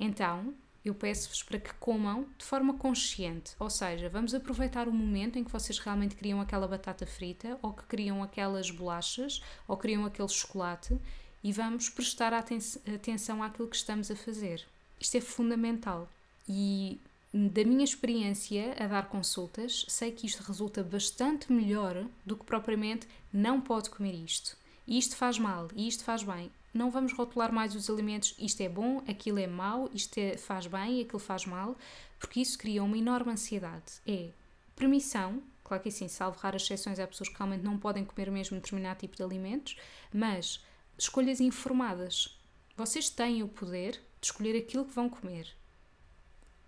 então 0.00 0.54
eu 0.84 0.94
peço-vos 0.94 1.42
para 1.42 1.60
que 1.60 1.72
comam 1.74 2.26
de 2.36 2.44
forma 2.44 2.74
consciente, 2.74 3.52
ou 3.58 3.70
seja, 3.70 4.08
vamos 4.08 4.34
aproveitar 4.34 4.88
o 4.88 4.92
momento 4.92 5.38
em 5.38 5.44
que 5.44 5.52
vocês 5.52 5.78
realmente 5.78 6.16
queriam 6.16 6.40
aquela 6.40 6.66
batata 6.66 7.06
frita, 7.06 7.58
ou 7.62 7.72
que 7.72 7.86
queriam 7.86 8.22
aquelas 8.22 8.70
bolachas, 8.70 9.42
ou 9.68 9.76
queriam 9.76 10.04
aquele 10.04 10.28
chocolate, 10.28 10.98
e 11.42 11.52
vamos 11.52 11.88
prestar 11.88 12.32
aten 12.32 12.58
atenção 12.94 13.42
àquilo 13.42 13.68
que 13.68 13.76
estamos 13.76 14.10
a 14.10 14.16
fazer. 14.16 14.64
Isto 15.00 15.16
é 15.16 15.20
fundamental. 15.20 16.08
E 16.48 17.00
da 17.32 17.64
minha 17.64 17.84
experiência 17.84 18.74
a 18.78 18.86
dar 18.86 19.08
consultas, 19.08 19.84
sei 19.88 20.12
que 20.12 20.26
isto 20.26 20.42
resulta 20.42 20.82
bastante 20.82 21.52
melhor 21.52 22.04
do 22.26 22.36
que 22.36 22.44
propriamente 22.44 23.06
não 23.32 23.60
pode 23.60 23.88
comer 23.90 24.14
isto. 24.14 24.56
E 24.86 24.98
isto 24.98 25.16
faz 25.16 25.38
mal, 25.38 25.68
e 25.74 25.86
isto 25.86 26.02
faz 26.04 26.22
bem 26.22 26.50
não 26.72 26.90
vamos 26.90 27.12
rotular 27.12 27.52
mais 27.52 27.74
os 27.74 27.90
alimentos, 27.90 28.34
isto 28.38 28.60
é 28.62 28.68
bom, 28.68 29.02
aquilo 29.06 29.38
é 29.38 29.46
mau, 29.46 29.90
isto 29.92 30.16
é, 30.18 30.36
faz 30.36 30.66
bem, 30.66 31.02
aquilo 31.02 31.18
faz 31.18 31.44
mal, 31.44 31.76
porque 32.18 32.40
isso 32.40 32.58
cria 32.58 32.82
uma 32.82 32.96
enorme 32.96 33.32
ansiedade. 33.32 34.00
É 34.06 34.30
permissão, 34.74 35.42
claro 35.62 35.82
que 35.82 35.88
assim, 35.88 36.08
salvo 36.08 36.38
raras 36.38 36.62
exceções, 36.62 36.98
há 36.98 37.06
pessoas 37.06 37.28
que 37.28 37.36
realmente 37.36 37.62
não 37.62 37.78
podem 37.78 38.04
comer 38.04 38.30
mesmo 38.30 38.56
determinado 38.56 39.00
tipo 39.00 39.16
de 39.16 39.22
alimentos, 39.22 39.76
mas 40.12 40.64
escolhas 40.96 41.40
informadas. 41.40 42.38
Vocês 42.76 43.10
têm 43.10 43.42
o 43.42 43.48
poder 43.48 43.92
de 44.20 44.26
escolher 44.26 44.56
aquilo 44.56 44.84
que 44.84 44.94
vão 44.94 45.08
comer. 45.08 45.54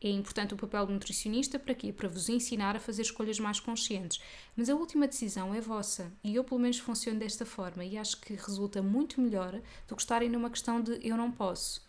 É 0.05 0.11
importante 0.11 0.53
o 0.53 0.57
papel 0.59 0.85
do 0.85 0.93
nutricionista 0.93 1.59
para 1.59 1.75
quê? 1.75 1.91
Para 1.91 2.11
vos 2.11 2.29
ensinar 2.29 2.77
a 2.77 2.79
fazer 2.79 3.01
escolhas 3.01 3.41
mais 3.41 3.59
conscientes. 3.59 4.21
Mas 4.55 4.69
a 4.69 4.75
última 4.75 5.09
decisão 5.09 5.55
é 5.55 5.63
vossa 5.63 6.13
e 6.23 6.35
eu, 6.35 6.45
pelo 6.45 6.61
menos, 6.61 6.79
funciono 6.79 7.19
desta 7.19 7.47
forma 7.47 7.83
e 7.83 7.97
acho 7.97 8.21
que 8.21 8.35
resulta 8.35 8.83
muito 8.83 9.19
melhor 9.19 9.59
do 9.89 9.97
que 9.97 10.03
estarem 10.03 10.29
numa 10.29 10.51
questão 10.51 10.79
de 10.79 11.01
eu 11.03 11.17
não 11.17 11.33
posso. 11.33 11.83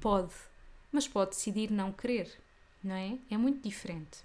Pode, 0.00 0.32
mas 0.90 1.06
pode 1.06 1.32
decidir 1.32 1.70
não 1.70 1.92
querer, 1.92 2.32
não 2.82 2.94
é? 2.94 3.18
É 3.30 3.36
muito 3.36 3.62
diferente. 3.68 4.20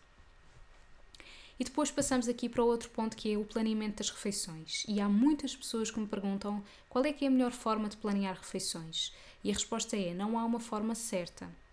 E 1.59 1.65
depois 1.65 1.91
passamos 1.91 2.29
aqui 2.29 2.47
para 2.47 2.63
outro 2.63 2.89
ponto 2.91 3.17
que 3.17 3.33
é 3.33 3.37
o 3.37 3.43
planeamento 3.43 3.97
das 3.97 4.09
refeições. 4.09 4.85
E 4.87 5.01
há 5.01 5.09
muitas 5.09 5.53
pessoas 5.53 5.91
que 5.91 5.99
me 5.99 6.07
perguntam 6.07 6.63
qual 6.87 7.03
é 7.03 7.11
que 7.11 7.25
é 7.25 7.27
a 7.27 7.31
melhor 7.31 7.51
forma 7.51 7.89
de 7.89 7.97
planear 7.97 8.37
refeições. 8.37 9.11
E 9.43 9.49
a 9.49 9.53
resposta 9.53 9.97
é: 9.97 10.13
não 10.13 10.39
há 10.39 10.45
uma 10.45 10.61
forma 10.61 10.95
certa. 10.95 11.66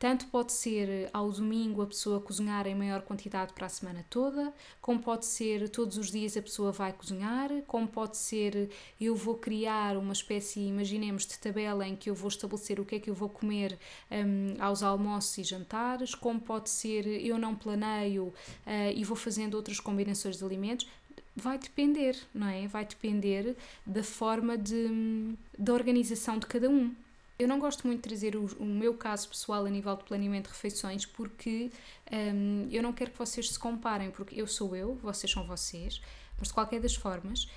Tanto 0.00 0.28
pode 0.28 0.52
ser 0.52 0.88
eh, 0.88 1.10
ao 1.12 1.30
domingo 1.30 1.82
a 1.82 1.86
pessoa 1.86 2.22
cozinhar 2.22 2.66
em 2.66 2.74
maior 2.74 3.02
quantidade 3.02 3.52
para 3.52 3.66
a 3.66 3.68
semana 3.68 4.02
toda, 4.08 4.50
como 4.80 4.98
pode 4.98 5.26
ser 5.26 5.68
todos 5.68 5.98
os 5.98 6.10
dias 6.10 6.38
a 6.38 6.42
pessoa 6.42 6.72
vai 6.72 6.90
cozinhar, 6.90 7.50
como 7.66 7.86
pode 7.86 8.16
ser 8.16 8.56
eh, 8.56 8.68
eu 8.98 9.14
vou 9.14 9.34
criar 9.34 9.98
uma 9.98 10.14
espécie, 10.14 10.60
imaginemos, 10.60 11.26
de 11.26 11.38
tabela 11.38 11.86
em 11.86 11.94
que 11.94 12.08
eu 12.08 12.14
vou 12.14 12.28
estabelecer 12.28 12.80
o 12.80 12.84
que 12.86 12.94
é 12.94 12.98
que 12.98 13.10
eu 13.10 13.14
vou 13.14 13.28
comer 13.28 13.78
um, 14.10 14.54
aos 14.58 14.82
almoços 14.82 15.36
e 15.36 15.44
jantares, 15.44 16.14
como 16.14 16.40
pode 16.40 16.70
ser 16.70 17.06
eu 17.06 17.36
não 17.36 17.54
planeio 17.54 18.28
uh, 18.66 18.92
e 18.96 19.04
vou 19.04 19.16
fazendo 19.16 19.54
outras 19.54 19.78
combinações 19.80 20.38
de 20.38 20.44
alimentos 20.44 20.88
vai 21.36 21.58
depender, 21.58 22.16
não 22.34 22.48
é? 22.48 22.66
Vai 22.66 22.86
depender 22.86 23.54
da 23.86 24.02
forma 24.02 24.56
de, 24.56 25.34
da 25.58 25.74
organização 25.74 26.38
de 26.38 26.46
cada 26.46 26.70
um. 26.70 26.94
Eu 27.40 27.48
não 27.48 27.58
gosto 27.58 27.86
muito 27.86 28.02
de 28.02 28.08
trazer 28.10 28.36
o, 28.36 28.44
o, 28.58 28.66
meu 28.66 28.92
caso 28.92 29.26
pessoal 29.26 29.64
a 29.64 29.70
nível 29.70 29.96
de 29.96 30.04
planeamento 30.04 30.50
de 30.50 30.54
refeições 30.54 31.06
porque 31.06 31.72
um, 32.12 32.68
eu 32.70 32.82
não 32.82 32.92
quero 32.92 33.12
que 33.12 33.18
vocês 33.18 33.48
se 33.48 33.58
comparem, 33.58 34.10
porque 34.10 34.38
eu 34.38 34.46
sou 34.46 34.76
eu, 34.76 34.96
vocês 34.96 35.32
são 35.32 35.46
vocês, 35.46 36.02
mas 36.38 36.48
de 36.48 36.54
qualquer 36.54 36.82
das 36.82 36.94
formas, 36.94 37.48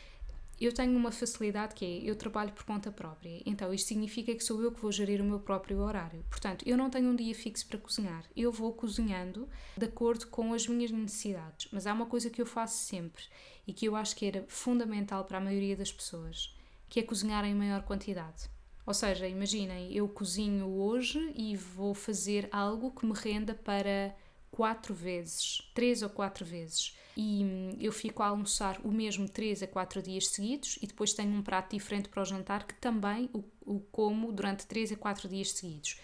eu 0.62 0.74
tenho 0.74 0.96
uma 0.96 1.12
facilidade 1.12 1.76
que 1.76 1.84
é 1.84 2.10
eu 2.10 2.16
trabalho 2.16 2.54
por 2.54 2.64
conta 2.64 2.94
própria, 2.94 3.44
então 3.46 3.74
isto 3.74 3.90
significa 3.90 4.34
que 4.34 4.42
sou 4.42 4.64
eu 4.64 4.72
que 4.72 4.80
vou 4.80 4.90
gerir 4.90 5.20
o 5.20 5.26
meu 5.26 5.42
próprio 5.42 5.80
horário. 5.80 6.24
Portanto, 6.30 6.64
eu 6.66 6.78
não 6.78 6.90
tenho 6.90 7.10
um 7.10 7.16
dia 7.18 7.36
fixo 7.36 7.68
para 7.68 7.78
cozinhar, 7.78 8.24
eu 8.38 8.54
vou 8.54 8.72
cozinhando 8.72 9.50
de 9.76 9.86
acordo 9.86 10.28
com 10.28 10.54
as 10.54 10.66
minhas 10.66 10.92
necessidades. 10.92 11.68
Mas 11.74 11.86
há 11.86 11.92
uma 11.92 12.06
coisa 12.06 12.30
que 12.30 12.42
eu 12.42 12.46
faço 12.46 12.78
sempre 12.78 13.26
e 13.68 13.74
que 13.74 13.86
eu 13.86 13.98
acho 13.98 14.16
que 14.16 14.26
era 14.26 14.46
fundamental 14.48 15.26
para 15.26 15.40
a 15.40 15.42
maioria 15.42 15.76
das 15.76 15.92
pessoas, 15.92 16.56
que 16.88 17.02
é 17.02 17.04
cozinhar 17.04 17.44
em 17.44 17.54
maior 17.54 17.84
quantidade. 17.84 18.53
Ou 18.86 18.94
seja, 18.94 19.28
imaginem, 19.28 19.94
eu 19.94 20.08
cozinho 20.10 20.68
hoje 20.68 21.32
e 21.36 21.56
vou 21.56 21.94
fazer 21.94 22.50
algo 22.52 22.92
que 22.92 23.06
me 23.06 23.14
renda 23.14 23.54
para 23.54 24.16
quatro 24.52 24.94
vezes, 24.94 25.68
três 25.74 26.04
ou 26.04 26.10
quatro 26.10 26.46
vezes. 26.46 26.96
E 27.18 27.44
hum, 27.44 27.78
eu 27.80 27.92
fico 27.92 28.22
a 28.22 28.28
almoçar 28.28 28.80
o 28.84 28.92
mesmo 28.92 29.28
três 29.28 29.64
a 29.64 29.68
quatro 29.68 30.02
dias 30.02 30.28
seguidos 30.28 30.78
e 30.82 30.88
depois 30.88 31.14
tenho 31.14 31.32
um 31.32 31.42
prato 31.42 31.76
diferente 31.76 32.10
para 32.10 32.22
o 32.22 32.26
jantar 32.26 32.68
que 32.68 32.76
também 32.76 33.30
o, 33.34 33.44
o 33.66 33.80
como 33.80 34.32
durante 34.32 34.68
três 34.68 34.92
a 34.92 34.96
quatro 34.96 35.28
dias 35.28 35.52
seguidos. 35.52 35.98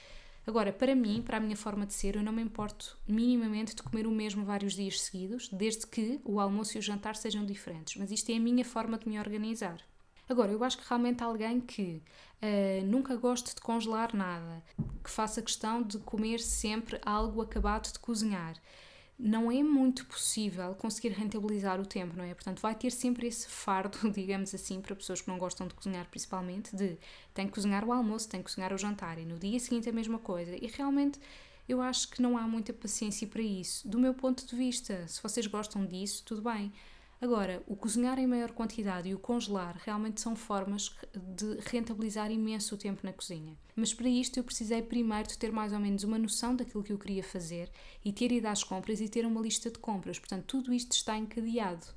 Agora, 0.48 0.74
para 0.74 0.96
mim, 0.96 1.22
para 1.22 1.38
a 1.38 1.40
minha 1.40 1.56
forma 1.56 1.86
de 1.86 1.94
ser, 1.94 2.16
eu 2.16 2.24
não 2.24 2.34
me 2.34 2.42
importo 2.42 2.98
minimamente 3.08 3.76
de 3.76 3.84
comer 3.84 4.08
o 4.08 4.12
mesmo 4.12 4.44
vários 4.44 4.74
dias 4.74 5.00
seguidos, 5.00 5.48
desde 5.50 5.86
que 5.86 6.20
o 6.26 6.40
almoço 6.40 6.76
e 6.76 6.80
o 6.80 6.82
jantar 6.82 7.16
sejam 7.16 7.46
diferentes. 7.46 7.98
Mas 7.98 8.10
isto 8.10 8.32
é 8.32 8.36
a 8.36 8.40
minha 8.40 8.66
forma 8.66 8.98
de 8.98 9.08
me 9.08 9.20
organizar. 9.20 9.80
Agora, 10.30 10.52
eu 10.52 10.64
acho 10.64 10.78
que 10.78 10.88
realmente 10.88 11.24
alguém 11.24 11.60
que 11.60 12.04
uh, 12.42 12.86
nunca 12.86 13.16
goste 13.16 13.56
de 13.56 13.62
congelar 13.62 14.16
nada, 14.16 14.64
que 15.04 15.10
faça 15.10 15.42
questão 15.42 15.82
de 15.82 15.98
comer 15.98 16.40
sempre 16.40 17.02
algo 17.04 17.42
acabado 17.42 17.92
de 17.92 17.98
cozinhar, 17.98 18.56
não 19.18 19.52
é 19.52 19.62
muito 19.62 20.06
possível 20.06 20.74
conseguir 20.76 21.10
rentabilizar 21.10 21.82
o 21.82 21.86
tempo, 21.86 22.16
não 22.16 22.24
é? 22.24 22.34
Portanto, 22.34 22.62
vai 22.62 22.74
ter 22.76 22.92
sempre 22.92 23.28
esse 23.28 23.50
fardo, 23.50 23.98
digamos 24.14 24.54
assim, 24.54 24.80
para 24.80 24.96
pessoas 24.96 25.20
que 25.20 25.28
não 25.28 25.38
gostam 25.38 25.68
de 25.68 25.74
cozinhar, 25.74 26.08
principalmente, 26.10 26.74
de 26.76 26.98
tem 27.34 27.48
que 27.48 27.52
cozinhar 27.52 27.84
o 27.84 27.92
almoço, 27.92 28.30
tem 28.30 28.40
que 28.42 28.46
cozinhar 28.50 28.72
o 28.72 28.78
jantar 28.78 29.18
e 29.18 29.26
no 29.26 29.38
dia 29.38 29.60
seguinte 29.60 29.90
a 29.90 29.92
mesma 29.92 30.20
coisa. 30.20 30.56
E 30.56 30.68
realmente 30.68 31.20
eu 31.68 31.82
acho 31.82 32.08
que 32.10 32.22
não 32.22 32.38
há 32.38 32.48
muita 32.48 32.72
paciência 32.72 33.28
para 33.28 33.42
isso. 33.42 33.86
Do 33.88 34.00
meu 34.00 34.14
ponto 34.14 34.46
de 34.46 34.56
vista, 34.56 35.06
se 35.08 35.22
vocês 35.22 35.48
gostam 35.48 35.86
disso, 35.86 36.24
tudo 36.24 36.42
bem. 36.42 36.72
Agora, 37.22 37.62
o 37.68 37.76
cozinhar 37.76 38.18
em 38.18 38.26
maior 38.26 38.52
quantidade 38.52 39.10
e 39.10 39.14
o 39.14 39.20
congelar 39.20 39.78
realmente 39.84 40.22
são 40.22 40.38
formas 40.38 40.96
de 41.14 41.58
rentabilizar 41.70 42.32
imenso 42.32 42.76
o 42.76 42.78
tempo 42.78 43.06
na 43.06 43.12
cozinha. 43.12 43.58
Mas 43.76 43.94
para 43.94 44.08
isto 44.08 44.38
eu 44.38 44.44
precisei 44.44 44.82
primeiro 44.82 45.28
de 45.28 45.38
ter 45.38 45.52
mais 45.52 45.74
ou 45.74 45.80
menos 45.80 46.06
uma 46.06 46.18
noção 46.18 46.56
daquilo 46.56 46.82
que 46.82 46.94
eu 46.94 46.98
queria 46.98 47.24
fazer 47.24 47.70
e 48.06 48.14
ter 48.14 48.32
ido 48.32 48.48
às 48.48 48.64
compras 48.64 49.02
e 49.02 49.10
ter 49.10 49.26
uma 49.26 49.42
lista 49.42 49.70
de 49.70 49.80
compras. 49.80 50.18
Portanto, 50.18 50.46
tudo 50.46 50.74
isto 50.74 50.94
está 50.94 51.18
encadeado. 51.18 51.88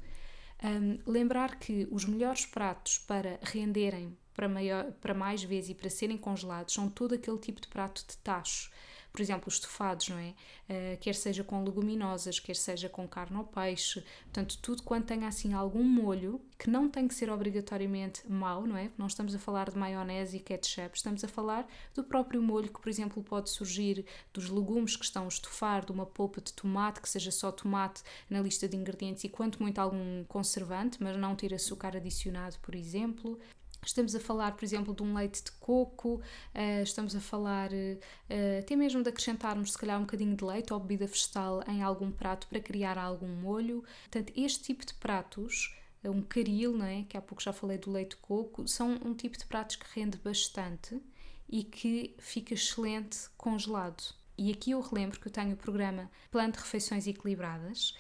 Um, 0.65 0.99
lembrar 1.07 1.57
que 1.57 1.87
os 1.91 2.05
melhores 2.05 2.45
pratos 2.45 2.99
para 2.99 3.39
renderem 3.43 4.17
para, 4.35 4.49
maior, 4.49 4.91
para 4.93 5.15
mais 5.15 5.43
vezes 5.43 5.71
e 5.71 5.75
para 5.75 5.91
serem 5.91 6.17
congelados 6.17 6.75
são 6.75 6.89
todo 6.89 7.15
aquele 7.15 7.39
tipo 7.39 7.61
de 7.61 7.69
prato 7.69 8.05
de 8.09 8.17
tacho 8.19 8.72
por 9.13 9.21
exemplo, 9.21 9.49
os 9.49 9.55
estofados, 9.55 10.09
não 10.09 10.19
é? 10.19 10.35
Uh, 10.69 10.97
quer 11.01 11.15
seja 11.15 11.45
com 11.45 11.63
leguminosas, 11.63 12.41
quer 12.41 12.57
seja 12.57 12.89
com 12.89 13.07
carne 13.07 13.37
ou 13.37 13.45
peixe, 13.45 14.03
portanto, 14.25 14.59
tudo 14.63 14.83
quanto 14.83 15.07
tenha 15.07 15.29
assim 15.29 15.53
algum 15.53 15.85
molho, 15.85 16.41
que 16.59 16.71
não 16.71 16.89
tem 16.89 17.07
que 17.07 17.15
ser 17.15 17.31
obrigatoriamente 17.31 18.23
mau, 18.31 18.67
não 18.67 18.77
é? 18.77 18.91
Não 18.97 19.07
estamos 19.07 19.35
a 19.35 19.39
falar 19.39 19.71
de 19.71 19.77
maionese 19.77 20.39
e 20.39 20.41
ketchup, 20.41 20.97
estamos 20.97 21.23
a 21.23 21.29
falar 21.29 21.67
do 21.95 22.03
próprio 22.03 22.43
molho 22.43 22.73
que, 22.73 22.81
por 22.81 22.89
exemplo, 22.89 23.23
pode 23.23 23.51
surgir 23.51 24.07
dos 24.33 24.49
legumes 24.49 24.97
que 24.97 25.05
estão 25.05 25.25
a 25.25 25.29
estofar, 25.29 25.85
de 25.85 25.93
uma 25.93 26.07
polpa 26.07 26.41
de 26.41 26.53
tomate, 26.53 27.01
que 27.01 27.09
seja 27.09 27.31
só 27.31 27.53
tomate 27.53 28.03
na 28.31 28.41
lista 28.41 28.67
de 28.67 28.77
ingredientes 28.77 29.25
e 29.25 29.29
quanto 29.29 29.63
muito 29.63 29.79
algum 29.79 30.25
conservante, 30.25 31.03
mas 31.03 31.17
não 31.19 31.37
ter 31.37 31.53
açúcar 31.53 31.97
adicionado, 31.97 32.57
por 32.63 32.75
exemplo 32.75 33.39
Estamos 33.85 34.15
a 34.15 34.21
falar, 34.21 34.53
por 34.53 34.65
exemplo, 34.65 34.95
de 34.95 35.03
um 35.03 35.13
leite 35.13 35.43
de 35.43 35.51
coco, 35.53 36.15
uh, 36.55 36.83
estamos 36.83 37.17
a 37.17 37.21
falar 37.21 37.71
uh, 37.73 38.59
até 38.61 38.77
mesmo 38.77 39.03
de 39.03 39.09
acrescentarmos, 39.09 39.73
se 39.73 39.79
calhar, 39.79 39.99
um 39.99 40.03
bocadinho 40.03 40.37
de 40.37 40.45
leite 40.45 40.73
ou 40.73 40.79
bebida 40.79 41.07
vegetal 41.07 41.65
em 41.67 41.83
algum 41.83 42.11
prato 42.11 42.47
para 42.47 42.61
criar 42.61 42.97
algum 42.97 43.27
molho. 43.27 43.83
Portanto, 44.03 44.33
este 44.37 44.63
tipo 44.63 44.87
de 44.87 44.95
pratos, 44.95 45.77
um 46.05 46.23
caril, 46.23 46.77
não 46.77 46.87
é? 46.87 47.03
que 47.09 47.17
há 47.17 47.21
pouco 47.21 47.43
já 47.43 47.53
falei 47.53 47.77
do 47.77 47.91
leite 47.91 48.11
de 48.11 48.17
coco, 48.17 48.69
são 48.69 48.99
um 49.05 49.15
tipo 49.15 49.37
de 49.37 49.45
pratos 49.47 49.77
que 49.77 49.87
rende 49.99 50.17
bastante 50.19 51.01
e 51.49 51.65
que 51.65 52.15
fica 52.19 52.55
excelente 52.55 53.29
congelado. 53.37 54.15
E 54.39 54.51
aqui 54.51 54.71
eu 54.71 54.81
relembro 54.81 55.21
que 55.21 55.27
eu 55.27 55.33
tenho 55.33 55.55
o 55.55 55.57
programa 55.57 56.11
Plano 56.31 56.53
de 56.53 56.59
Refeições 56.59 57.07
Equilibradas, 57.07 57.95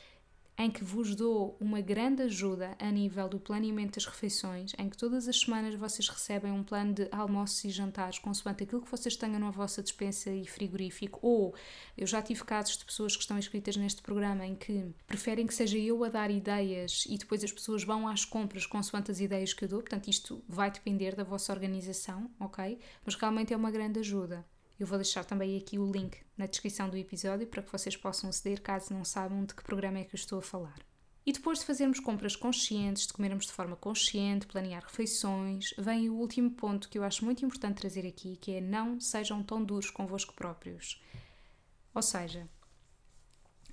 em 0.59 0.71
que 0.71 0.85
vos 0.85 1.15
dou 1.15 1.57
uma 1.61 1.81
grande 1.81 2.23
ajuda 2.23 2.77
a 2.79 2.91
nível 2.91 3.29
do 3.29 3.41
planeamento 3.41 3.95
das 3.95 4.07
refeições, 4.07 4.73
em 4.79 4.89
que 4.89 4.97
todas 4.97 5.27
as 5.27 5.41
semanas 5.41 5.75
vocês 5.75 6.09
recebem 6.09 6.53
um 6.53 6.63
plano 6.63 6.93
de 6.93 7.09
almoços 7.11 7.65
e 7.65 7.71
jantares 7.71 8.19
consoante 8.19 8.63
aquilo 8.63 8.83
que 8.83 8.91
vocês 8.91 9.17
tenham 9.17 9.39
na 9.39 9.51
vossa 9.51 9.83
despensa 9.83 10.31
e 10.31 10.47
frigorífico, 10.47 11.19
ou 11.23 11.55
eu 11.97 12.07
já 12.07 12.21
tive 12.21 12.45
casos 12.45 12.77
de 12.77 12.85
pessoas 12.85 13.17
que 13.17 13.23
estão 13.23 13.39
inscritas 13.39 13.77
neste 13.77 14.03
programa 14.03 14.47
em 14.47 14.55
que 14.55 14.95
preferem 15.07 15.47
que 15.47 15.55
seja 15.55 15.79
eu 15.79 16.05
a 16.05 16.09
dar 16.09 16.31
ideias 16.31 17.05
e 17.09 17.17
depois 17.17 17.43
as 17.43 17.53
pessoas 17.53 17.83
vão 17.83 18.07
às 18.07 18.25
compras 18.25 18.67
consoante 18.67 19.11
as 19.11 19.21
ideias 19.21 19.53
que 19.53 19.65
eu 19.65 19.69
dou, 19.69 19.81
portanto 19.81 20.09
isto 20.09 20.45
vai 20.49 20.71
depender 20.71 21.15
da 21.15 21.25
vossa 21.25 21.53
organização, 21.53 22.31
ok? 22.39 22.79
Mas 23.05 23.15
realmente 23.15 23.53
é 23.53 23.57
uma 23.57 23.71
grande 23.71 24.01
ajuda. 24.01 24.45
Eu 24.83 24.87
vou 24.89 24.99
deixar 24.99 25.25
também 25.25 25.57
aqui 25.57 25.79
o 25.79 25.89
link 25.89 26.19
na 26.37 26.45
descrição 26.45 26.91
do 26.91 26.97
episódio 26.97 27.47
para 27.47 27.63
que 27.63 27.71
vocês 27.71 27.97
possam 27.97 28.29
aceder 28.29 28.61
caso 28.61 28.93
não 28.93 29.05
saibam 29.05 29.45
de 29.45 29.55
que 29.55 29.63
programa 29.63 30.01
é 30.01 30.03
que 30.03 30.17
eu 30.17 30.19
estou 30.19 30.41
a 30.41 30.43
falar. 30.43 30.77
E 31.25 31.33
depois 31.33 31.61
de 31.61 31.67
fazermos 31.67 32.01
compras 32.01 32.35
conscientes, 32.35 33.07
de 33.07 33.13
comermos 33.13 33.47
de 33.47 33.53
forma 33.53 33.77
consciente, 33.77 34.49
planear 34.49 34.83
refeições, 34.83 35.73
vem 35.79 36.11
o 36.11 36.17
último 36.17 36.51
ponto 36.51 36.89
que 36.89 36.99
eu 36.99 37.05
acho 37.05 37.25
muito 37.25 37.45
importante 37.47 37.77
trazer 37.77 38.05
aqui, 38.05 38.35
que 38.35 38.55
é 38.55 38.61
não 38.61 38.99
sejam 38.99 39.41
tão 39.45 39.63
duros 39.63 39.89
convosco 39.89 40.35
próprios. 40.35 41.01
Ou 41.95 42.03
seja, 42.03 42.49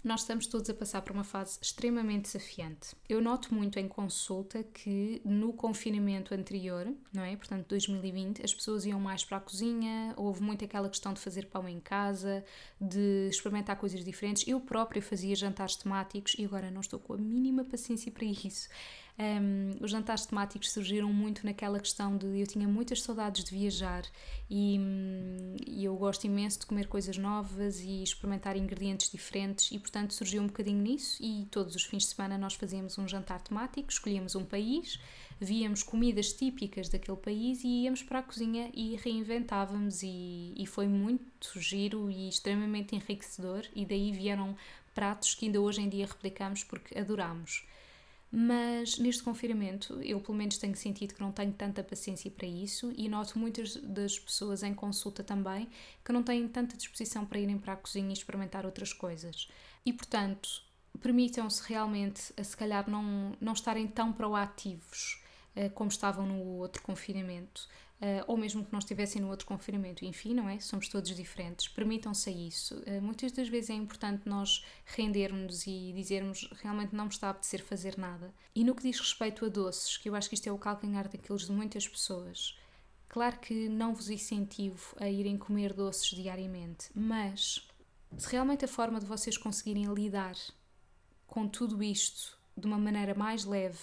nós 0.04 0.22
estamos 0.22 0.48
todos 0.48 0.70
a 0.70 0.74
passar 0.74 1.02
por 1.02 1.12
uma 1.12 1.24
fase 1.24 1.60
extremamente 1.62 2.24
desafiante. 2.24 2.96
Eu 3.08 3.22
noto 3.22 3.54
muito 3.54 3.78
em 3.78 3.88
consulta 3.88 4.64
que 4.64 5.22
no 5.26 5.52
confinamento 5.52 6.34
anterior, 6.34 6.88
não 7.14 7.24
é? 7.24 7.36
Portanto, 7.36 7.68
2020, 7.68 8.44
as 8.44 8.54
pessoas 8.54 8.86
iam 8.86 9.00
mais 9.00 9.26
para 9.26 9.38
a 9.38 9.42
cozinha, 9.42 10.14
houve 10.16 10.42
muito 10.42 10.64
aquela 10.64 10.90
questão 10.90 11.14
de 11.14 11.20
fazer 11.20 11.48
pão 11.48 11.68
em 11.68 11.80
casa, 11.80 12.44
de 12.80 13.28
experimentar 13.30 13.76
coisas 13.76 14.04
diferentes. 14.04 14.48
Eu 14.48 14.62
própria 14.62 15.02
fazia 15.02 15.36
jantares 15.36 15.76
temáticos 15.76 16.36
e 16.38 16.46
agora 16.46 16.72
não 16.72 16.82
estou 16.82 17.00
com 17.00 17.14
a 17.14 17.18
mínima 17.18 17.66
paciência 17.66 18.12
para 18.12 18.26
isso. 18.26 18.70
Um, 19.20 19.76
os 19.84 19.92
jantares 19.92 20.26
temáticos 20.26 20.72
surgiram 20.72 21.12
muito 21.12 21.46
naquela 21.46 21.78
questão 21.78 22.16
de 22.16 22.40
eu 22.40 22.48
tinha 22.48 22.66
muitas 22.70 23.02
saudades 23.02 23.44
de 23.44 23.52
viajar 23.52 24.06
e, 24.50 24.80
e, 25.68 25.84
eu 25.84 25.94
gosto 25.98 26.24
imenso 26.24 26.62
de 26.62 26.66
comer 26.66 26.88
coisas 26.88 27.18
novas 27.18 27.82
e 27.82 28.02
experimentar 28.02 28.56
ingredientes 28.56 29.12
diferentes 29.12 29.74
e 29.74 29.78
portanto 29.78 30.14
surgiu 30.14 30.42
um 30.42 30.48
bocadinho 30.48 30.82
nisso 30.82 31.22
e 31.22 31.46
todos 31.52 31.76
os 31.76 31.84
fins 31.84 32.04
de 32.04 32.16
semana 32.16 32.38
nós 32.38 32.54
fazíamos 32.54 32.98
um 32.98 33.06
jantar 33.10 33.42
temático, 33.42 33.92
escolhíamos 33.92 34.36
um 34.36 34.46
país, 34.46 35.02
víamos 35.38 35.84
comidas 35.84 36.32
típicas 36.32 36.88
daquele 36.88 37.18
país 37.18 37.62
e 37.66 37.84
íamos 37.84 38.02
para 38.02 38.20
a 38.20 38.24
cozinha 38.24 38.72
e 38.74 38.96
reinventávamos 38.96 40.02
e, 40.02 40.54
e 40.56 40.66
foi 40.66 40.88
muito 40.88 41.60
giro 41.60 42.10
e 42.10 42.30
extremamente 42.30 42.96
enriquecedor 42.96 43.66
e 43.76 43.86
daí 43.86 44.14
vieram 44.14 44.56
pratos 44.96 45.36
que 45.36 45.46
ainda 45.46 45.60
hoje 45.60 45.82
em 45.82 45.90
dia 45.90 46.06
replicamos 46.06 46.64
porque 46.64 46.98
adoramos. 46.98 47.68
Mas 48.32 49.00
neste 49.00 49.24
confinamento, 49.24 50.00
eu 50.04 50.20
pelo 50.20 50.38
menos 50.38 50.58
tenho 50.60 50.76
sentido 50.76 51.16
que 51.16 51.22
não 51.22 51.32
tenho 51.32 51.52
tanta 51.52 51.84
paciência 51.84 52.30
para 52.30 52.46
isso 52.46 52.94
e 52.96 53.10
noto 53.10 53.40
muitas 53.40 53.76
das 53.78 54.20
pessoas 54.20 54.62
em 54.62 54.74
consulta 54.74 55.24
também 55.24 55.68
que 56.06 56.14
não 56.14 56.22
têm 56.22 56.48
tanta 56.48 56.78
disposição 56.78 57.26
para 57.26 57.40
irem 57.40 57.58
para 57.58 57.74
a 57.74 57.78
cozinha 57.78 58.10
e 58.10 58.14
experimentar 58.14 58.66
outras 58.66 58.94
coisas. 58.94 59.50
E 59.84 59.92
portanto, 59.92 60.62
permitam-se 61.02 61.68
realmente, 61.68 62.32
a 62.38 62.44
se 62.44 62.56
calhar, 62.56 62.88
não, 62.88 63.36
não 63.42 63.54
estarem 63.54 63.88
tão 63.88 64.14
proativos 64.14 65.24
uh, 65.56 65.70
como 65.72 65.90
estavam 65.90 66.28
no 66.28 66.40
outro 66.58 66.84
confinamento 66.84 67.68
uh, 68.02 68.24
ou 68.28 68.38
mesmo 68.38 68.64
que 68.64 68.72
não 68.72 68.80
estivessem 68.80 69.22
no 69.22 69.30
outro 69.30 69.46
confinamento. 69.46 70.06
Enfim, 70.06 70.34
não 70.34 70.50
é? 70.50 70.60
Somos 70.60 70.88
todos 70.88 71.16
diferentes. 71.16 71.68
Permitam-se 71.68 72.32
isso. 72.32 72.76
Uh, 72.80 73.02
muitas 73.02 73.32
das 73.32 73.48
vezes 73.48 73.70
é 73.70 73.74
importante 73.74 74.28
nós 74.28 74.66
rendermos 74.86 75.68
e 75.68 75.94
dizermos 75.94 76.50
realmente 76.62 76.96
não 76.96 77.06
me 77.06 77.12
está 77.12 77.28
a 77.28 77.32
apetecer 77.32 77.64
fazer 77.64 77.98
nada. 77.98 78.34
E 78.56 78.64
no 78.64 78.76
que 78.76 78.84
diz 78.84 79.00
respeito 79.00 79.46
a 79.46 79.50
doces, 79.50 79.98
que 79.98 80.10
eu 80.10 80.16
acho 80.16 80.30
que 80.30 80.36
isto 80.36 80.48
é 80.48 80.52
o 80.52 80.58
calcanhar 80.58 81.10
daqueles 81.10 81.46
de 81.46 81.52
muitas 81.52 81.88
pessoas. 81.88 82.58
Claro 83.08 83.40
que 83.40 83.68
não 83.68 83.94
vos 83.96 84.10
incentivo 84.10 84.96
a 85.00 85.10
irem 85.10 85.38
comer 85.38 85.74
doces 85.74 86.10
diariamente, 86.12 86.90
mas 86.94 87.68
se 88.16 88.32
realmente 88.32 88.66
a 88.66 88.68
forma 88.68 89.00
de 89.00 89.06
vocês 89.06 89.36
conseguirem 89.36 89.92
lidar 89.94 90.36
com 91.26 91.48
tudo 91.48 91.82
isto 91.82 92.39
de 92.58 92.68
uma 92.68 92.78
maneira 92.78 93.14
mais 93.14 93.46
leve 93.46 93.80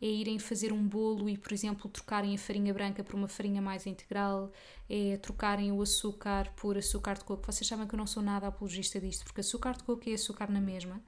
é 0.00 0.06
irem 0.06 0.38
fazer 0.38 0.72
um 0.72 0.86
bolo 0.86 1.28
e, 1.28 1.36
por 1.36 1.52
exemplo, 1.52 1.90
trocarem 1.90 2.34
a 2.34 2.38
farinha 2.38 2.72
branca 2.72 3.02
por 3.02 3.14
uma 3.14 3.28
farinha 3.28 3.60
mais 3.60 3.86
integral, 3.86 4.52
é 4.88 5.16
trocarem 5.16 5.72
o 5.72 5.82
açúcar 5.82 6.52
por 6.54 6.76
açúcar 6.76 7.14
de 7.14 7.24
coco. 7.24 7.44
Vocês 7.50 7.66
sabem 7.66 7.86
que 7.86 7.94
eu 7.94 7.98
não 7.98 8.06
sou 8.06 8.22
nada 8.22 8.46
apologista 8.46 9.00
disto, 9.00 9.24
porque 9.24 9.40
açúcar 9.40 9.76
de 9.76 9.84
coco 9.84 10.08
é 10.08 10.14
açúcar 10.14 10.50
na 10.50 10.60
mesma, 10.60 11.02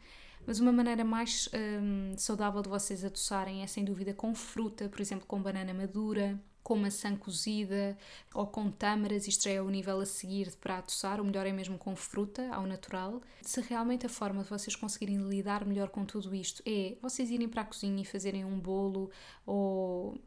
mas 0.46 0.58
uma 0.58 0.72
maneira 0.72 1.04
mais 1.04 1.48
hum, 1.54 2.14
saudável 2.16 2.62
de 2.62 2.68
vocês 2.68 3.04
adoçarem 3.04 3.62
é 3.62 3.66
sem 3.66 3.84
dúvida 3.84 4.12
com 4.14 4.34
fruta, 4.34 4.88
por 4.88 5.00
exemplo, 5.00 5.26
com 5.26 5.40
banana 5.40 5.72
madura 5.74 6.40
com 6.62 6.76
maçã 6.76 7.16
cozida 7.16 7.96
ou 8.34 8.46
com 8.46 8.70
tâmaras, 8.70 9.26
isto 9.26 9.44
já 9.44 9.50
é 9.50 9.62
o 9.62 9.68
nível 9.70 10.00
a 10.00 10.06
seguir 10.06 10.54
para 10.56 10.78
adoçar, 10.78 11.20
o 11.20 11.24
melhor 11.24 11.46
é 11.46 11.52
mesmo 11.52 11.78
com 11.78 11.96
fruta, 11.96 12.48
ao 12.52 12.66
natural. 12.66 13.20
Se 13.42 13.60
realmente 13.60 14.06
a 14.06 14.08
forma 14.08 14.42
de 14.42 14.50
vocês 14.50 14.76
conseguirem 14.76 15.18
lidar 15.28 15.64
melhor 15.64 15.88
com 15.88 16.04
tudo 16.04 16.34
isto 16.34 16.62
é 16.66 16.96
vocês 17.02 17.30
irem 17.30 17.48
para 17.48 17.62
a 17.62 17.64
cozinha 17.64 18.02
e 18.02 18.04
fazerem 18.04 18.44
um 18.44 18.58
bolo 18.58 19.10
ou. 19.46 20.18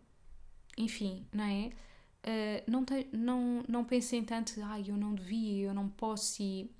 enfim, 0.77 1.25
não 1.31 1.43
é? 1.43 1.71
Uh, 2.25 2.71
não, 2.71 2.85
te, 2.85 3.07
não, 3.11 3.63
não 3.67 3.83
pensem 3.83 4.23
tanto, 4.23 4.53
ai, 4.63 4.83
ah, 4.85 4.89
eu 4.89 4.95
não 4.95 5.13
devia, 5.13 5.67
eu 5.67 5.73
não 5.73 5.89
posso 5.89 6.41
e 6.41 6.71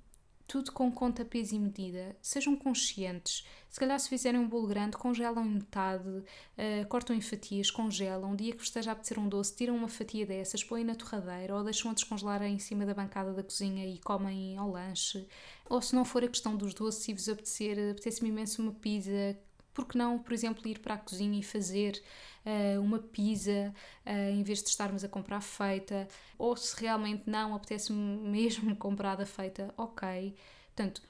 tudo 0.46 0.72
com 0.72 0.90
conta, 0.90 1.24
peso 1.24 1.54
e 1.54 1.58
medida. 1.58 2.16
Sejam 2.20 2.54
conscientes. 2.56 3.46
Se 3.70 3.80
calhar, 3.80 3.98
se 3.98 4.08
fizerem 4.08 4.40
um 4.40 4.48
bolo 4.48 4.68
grande, 4.68 4.96
congelam 4.96 5.44
em 5.44 5.54
metade, 5.54 6.08
uh, 6.08 6.86
cortam 6.88 7.16
em 7.16 7.20
fatias, 7.20 7.70
congelam. 7.70 8.32
Um 8.32 8.36
dia 8.36 8.52
que 8.52 8.58
vos 8.58 8.68
esteja 8.68 8.90
a 8.90 8.92
apetecer 8.92 9.18
um 9.18 9.28
doce, 9.28 9.56
tiram 9.56 9.74
uma 9.74 9.88
fatia 9.88 10.24
dessas, 10.24 10.62
põem 10.62 10.84
na 10.84 10.94
torradeira 10.94 11.56
ou 11.56 11.64
deixam 11.64 11.90
a 11.90 11.94
descongelar 11.94 12.42
em 12.42 12.58
cima 12.58 12.86
da 12.86 12.94
bancada 12.94 13.32
da 13.32 13.42
cozinha 13.42 13.86
e 13.86 13.98
comem 13.98 14.56
ao 14.56 14.70
lanche. 14.70 15.26
Ou 15.68 15.80
se 15.80 15.94
não 15.94 16.04
for 16.04 16.22
a 16.22 16.28
questão 16.28 16.56
dos 16.56 16.74
doces 16.74 17.08
e 17.08 17.14
vos 17.14 17.28
apetecer, 17.28 17.90
apetece-me 17.90 18.28
imenso 18.28 18.62
uma 18.62 18.72
pizza, 18.72 19.36
por 19.74 19.86
que 19.86 19.98
não, 19.98 20.18
por 20.18 20.32
exemplo, 20.32 20.66
ir 20.68 20.78
para 20.78 20.94
a 20.94 20.98
cozinha 20.98 21.38
e 21.38 21.42
fazer 21.42 22.00
uh, 22.46 22.80
uma 22.80 23.00
pizza 23.00 23.74
uh, 24.06 24.30
em 24.30 24.42
vez 24.42 24.62
de 24.62 24.68
estarmos 24.68 25.04
a 25.04 25.08
comprar 25.08 25.40
feita? 25.40 26.08
Ou 26.38 26.56
se 26.56 26.80
realmente 26.80 27.24
não 27.26 27.54
apetece-me 27.54 28.16
mesmo 28.30 28.74
comprada 28.76 29.26
feita, 29.26 29.74
ok. 29.76 30.34
Portanto, 30.74 31.02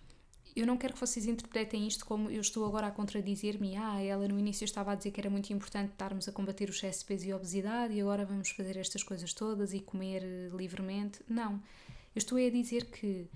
eu 0.56 0.66
não 0.66 0.76
quero 0.76 0.94
que 0.94 1.00
vocês 1.00 1.26
interpretem 1.26 1.86
isto 1.86 2.06
como 2.06 2.30
eu 2.30 2.40
estou 2.40 2.64
agora 2.64 2.86
a 2.86 2.90
contradizer-me. 2.90 3.76
Ah, 3.76 4.00
ela 4.00 4.26
no 4.28 4.38
início 4.38 4.64
estava 4.64 4.92
a 4.92 4.94
dizer 4.94 5.10
que 5.10 5.20
era 5.20 5.28
muito 5.28 5.52
importante 5.52 5.90
estarmos 5.90 6.28
a 6.28 6.32
combater 6.32 6.68
o 6.68 6.72
excesso 6.72 7.00
de 7.00 7.06
peso 7.06 7.26
e 7.26 7.34
obesidade 7.34 7.92
e 7.92 8.00
agora 8.00 8.24
vamos 8.24 8.50
fazer 8.50 8.76
estas 8.76 9.02
coisas 9.02 9.34
todas 9.34 9.74
e 9.74 9.80
comer 9.80 10.22
eh, 10.22 10.48
livremente. 10.56 11.20
Não. 11.28 11.54
Eu 12.14 12.18
estou 12.18 12.38
a 12.38 12.50
dizer 12.50 12.84
que 12.86 13.28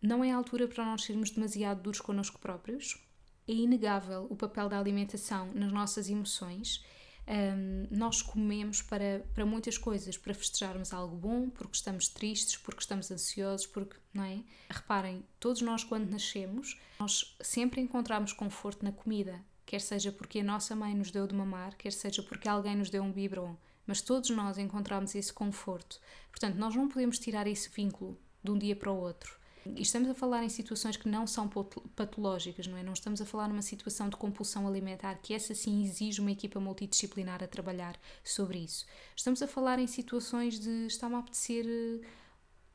não 0.00 0.24
é 0.24 0.32
a 0.32 0.36
altura 0.36 0.66
para 0.66 0.84
nós 0.84 1.04
sermos 1.04 1.30
demasiado 1.30 1.82
duros 1.82 2.00
connosco 2.00 2.38
próprios, 2.38 2.98
é 3.46 3.52
inegável 3.52 4.26
o 4.30 4.36
papel 4.36 4.68
da 4.68 4.78
alimentação 4.78 5.52
nas 5.54 5.72
nossas 5.72 6.08
emoções. 6.08 6.84
Um, 7.26 7.86
nós 7.90 8.20
comemos 8.20 8.82
para, 8.82 9.24
para 9.32 9.46
muitas 9.46 9.78
coisas, 9.78 10.16
para 10.16 10.34
festejarmos 10.34 10.92
algo 10.92 11.16
bom, 11.16 11.48
porque 11.50 11.76
estamos 11.76 12.08
tristes, 12.08 12.56
porque 12.56 12.80
estamos 12.80 13.10
ansiosos, 13.10 13.66
porque, 13.66 13.96
não 14.12 14.24
é? 14.24 14.40
Reparem, 14.68 15.24
todos 15.38 15.62
nós 15.62 15.84
quando 15.84 16.10
nascemos, 16.10 16.78
nós 16.98 17.36
sempre 17.40 17.80
encontramos 17.80 18.32
conforto 18.32 18.84
na 18.84 18.90
comida, 18.90 19.40
quer 19.64 19.80
seja 19.80 20.10
porque 20.10 20.40
a 20.40 20.44
nossa 20.44 20.74
mãe 20.74 20.94
nos 20.94 21.10
deu 21.10 21.26
de 21.26 21.34
mamar, 21.34 21.76
quer 21.76 21.92
seja 21.92 22.22
porque 22.22 22.48
alguém 22.48 22.76
nos 22.76 22.90
deu 22.90 23.02
um 23.02 23.12
biberon, 23.12 23.56
mas 23.86 24.00
todos 24.00 24.30
nós 24.30 24.58
encontramos 24.58 25.14
esse 25.14 25.32
conforto. 25.32 26.00
Portanto, 26.30 26.56
nós 26.56 26.74
não 26.74 26.88
podemos 26.88 27.18
tirar 27.18 27.46
esse 27.46 27.68
vínculo 27.68 28.18
de 28.42 28.50
um 28.50 28.58
dia 28.58 28.74
para 28.74 28.90
o 28.90 28.96
outro. 28.96 29.38
E 29.66 29.82
estamos 29.82 30.08
a 30.08 30.14
falar 30.14 30.42
em 30.42 30.48
situações 30.48 30.96
que 30.96 31.08
não 31.08 31.26
são 31.26 31.48
patológicas, 31.94 32.66
não 32.66 32.76
é? 32.76 32.82
Não 32.82 32.92
estamos 32.92 33.20
a 33.20 33.26
falar 33.26 33.48
numa 33.48 33.62
situação 33.62 34.08
de 34.08 34.16
compulsão 34.16 34.66
alimentar, 34.66 35.14
que 35.22 35.34
essa 35.34 35.54
sim 35.54 35.84
exige 35.84 36.20
uma 36.20 36.32
equipa 36.32 36.58
multidisciplinar 36.58 37.42
a 37.42 37.46
trabalhar 37.46 37.98
sobre 38.24 38.58
isso. 38.58 38.84
Estamos 39.16 39.40
a 39.42 39.46
falar 39.46 39.78
em 39.78 39.86
situações 39.86 40.58
de 40.58 40.86
está-me 40.86 41.14
a 41.14 41.18
apetecer 41.18 41.64
eh, 41.66 42.06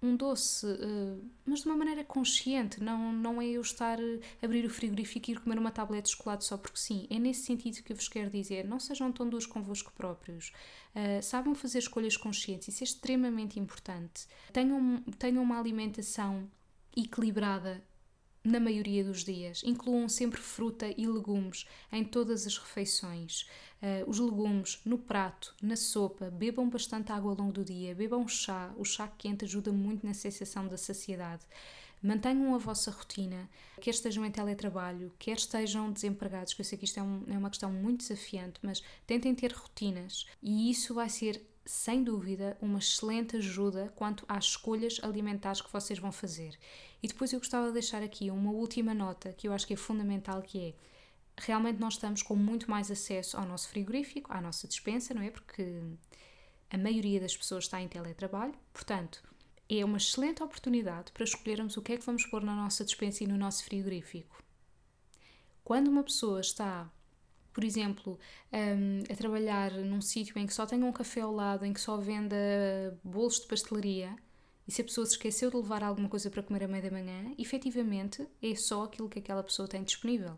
um 0.02 0.16
doce, 0.16 0.66
uh, 0.66 1.32
mas 1.44 1.62
de 1.62 1.66
uma 1.66 1.76
maneira 1.76 2.04
consciente, 2.04 2.82
não, 2.82 3.12
não 3.12 3.42
é 3.42 3.48
eu 3.48 3.62
estar 3.62 3.98
a 4.00 4.46
abrir 4.46 4.64
o 4.64 4.70
frigorífico 4.70 5.30
e 5.30 5.34
ir 5.34 5.40
comer 5.40 5.58
uma 5.58 5.72
tableta 5.72 6.04
de 6.04 6.12
chocolate 6.12 6.46
só 6.46 6.56
porque 6.56 6.78
sim. 6.78 7.08
É 7.10 7.18
nesse 7.18 7.42
sentido 7.42 7.82
que 7.84 7.92
eu 7.92 7.96
vos 7.96 8.08
quero 8.08 8.30
dizer. 8.30 8.66
Não 8.66 8.80
sejam 8.80 9.12
tão 9.12 9.28
duros 9.28 9.48
convosco 9.48 9.92
próprios. 9.94 10.52
Uh, 10.96 11.22
saibam 11.22 11.56
fazer 11.56 11.80
escolhas 11.80 12.16
conscientes, 12.16 12.68
isso 12.68 12.84
é 12.84 12.86
extremamente 12.86 13.60
importante. 13.60 14.28
Tenham, 14.54 15.02
tenham 15.18 15.44
uma 15.44 15.60
alimentação 15.60 16.48
equilibrada 17.02 17.84
na 18.44 18.60
maioria 18.60 19.04
dos 19.04 19.24
dias. 19.24 19.62
Incluam 19.64 20.08
sempre 20.08 20.40
fruta 20.40 20.94
e 20.98 21.06
legumes 21.06 21.66
em 21.92 22.04
todas 22.04 22.48
as 22.48 22.58
refeições. 22.58 23.42
Uh, 23.82 24.10
os 24.10 24.20
legumes 24.20 24.80
no 24.86 24.98
prato, 24.98 25.54
na 25.62 25.76
sopa, 25.76 26.32
bebam 26.32 26.70
bastante 26.70 27.12
água 27.12 27.32
ao 27.32 27.38
longo 27.38 27.52
do 27.52 27.66
dia, 27.66 27.94
bebam 27.94 28.28
chá. 28.28 28.74
O 28.78 28.86
chá 28.86 29.08
quente 29.08 29.46
ajuda 29.46 29.72
muito 29.72 30.06
na 30.06 30.14
sensação 30.14 30.68
da 30.68 30.78
saciedade. 30.78 31.46
Mantenham 32.02 32.54
a 32.54 32.60
vossa 32.60 32.92
rotina, 32.92 33.50
quer 33.82 33.90
estejam 33.90 34.24
em 34.24 34.30
teletrabalho, 34.30 35.12
quer 35.18 35.36
estejam 35.36 35.92
desempregados, 35.92 36.54
que 36.54 36.62
eu 36.62 36.66
sei 36.66 36.78
que 36.78 36.86
isto 36.86 37.00
é, 37.00 37.04
um, 37.04 37.24
é 37.28 37.38
uma 37.38 37.50
questão 37.50 37.72
muito 37.72 38.02
desafiante, 38.02 38.60
mas 38.62 38.84
tentem 39.08 39.34
ter 39.34 39.52
rotinas 39.52 40.28
e 40.42 40.70
isso 40.70 40.94
vai 40.94 41.10
ser 41.10 41.44
sem 41.68 42.02
dúvida, 42.04 42.58
uma 42.62 42.80
excelente 42.80 43.36
ajuda 43.36 43.92
quanto 43.96 44.24
às 44.28 44.46
escolhas 44.46 45.00
alimentares 45.04 45.62
que 45.62 45.72
vocês 45.72 46.00
vão 46.00 46.12
fazer. 46.12 46.58
E 47.02 47.08
depois 47.08 47.32
eu 47.32 47.40
gostava 47.40 47.68
de 47.68 47.74
deixar 47.74 48.02
aqui 48.02 48.30
uma 48.32 48.52
última 48.52 48.94
nota 48.94 49.34
que 49.34 49.48
eu 49.48 49.54
acho 49.54 49.68
que 49.68 49.74
é 49.74 49.78
fundamental, 49.78 50.42
que 50.42 50.60
é 50.60 50.74
realmente 51.40 51.80
nós 51.80 51.94
estamos 51.94 52.24
com 52.24 52.36
muito 52.36 52.70
mais 52.70 52.90
acesso 52.90 53.38
ao 53.38 53.46
nosso 53.46 53.70
frigorífico, 53.70 54.34
à 54.34 54.42
nossa 54.42 54.68
dispensa, 54.68 55.14
não 55.14 55.22
é? 55.22 55.30
Porque 55.30 55.82
a 56.70 56.78
maioria 56.78 57.20
das 57.20 57.38
pessoas 57.38 57.66
está 57.66 57.80
em 57.80 57.88
teletrabalho, 57.88 58.56
portanto, 58.74 59.24
é 59.70 59.86
uma 59.86 59.98
excelente 59.98 60.42
oportunidade 60.42 61.12
para 61.12 61.24
escolhermos 61.24 61.78
o 61.78 61.82
que 61.82 61.94
é 61.94 61.98
que 61.98 62.06
vamos 62.06 62.26
pôr 62.26 62.42
na 62.44 62.56
nossa 62.56 62.84
dispensa 62.84 63.24
e 63.24 63.28
no 63.28 63.38
nosso 63.38 63.64
frigorífico. 63.64 64.42
Quando 65.64 65.90
uma 65.90 66.04
pessoa 66.04 66.42
está 66.42 66.90
por 67.58 67.64
exemplo, 67.64 68.20
um, 68.54 69.12
a 69.12 69.16
trabalhar 69.16 69.72
num 69.72 70.00
sítio 70.00 70.38
em 70.38 70.46
que 70.46 70.54
só 70.54 70.68
tenha 70.68 70.86
um 70.86 70.92
café 70.92 71.22
ao 71.22 71.34
lado, 71.34 71.66
em 71.66 71.74
que 71.74 71.82
só 71.82 71.98
venda 71.98 72.36
bolos 73.04 73.40
de 73.40 73.48
pastelaria, 73.48 74.16
e 74.68 74.72
se 74.72 74.82
a 74.82 74.84
pessoa 74.84 75.06
se 75.06 75.14
esqueceu 75.14 75.50
de 75.50 75.58
levar 75.58 75.84
alguma 75.84 76.10
coisa 76.10 76.30
para 76.30 76.44
comer 76.44 76.64
à 76.64 76.68
meia 76.68 76.84
da 76.84 76.92
manhã, 76.92 77.34
efetivamente 77.38 78.28
é 78.42 78.56
só 78.56 78.84
aquilo 78.84 79.10
que 79.10 79.20
aquela 79.20 79.44
pessoa 79.44 79.68
tem 79.68 79.84
disponível. 79.84 80.38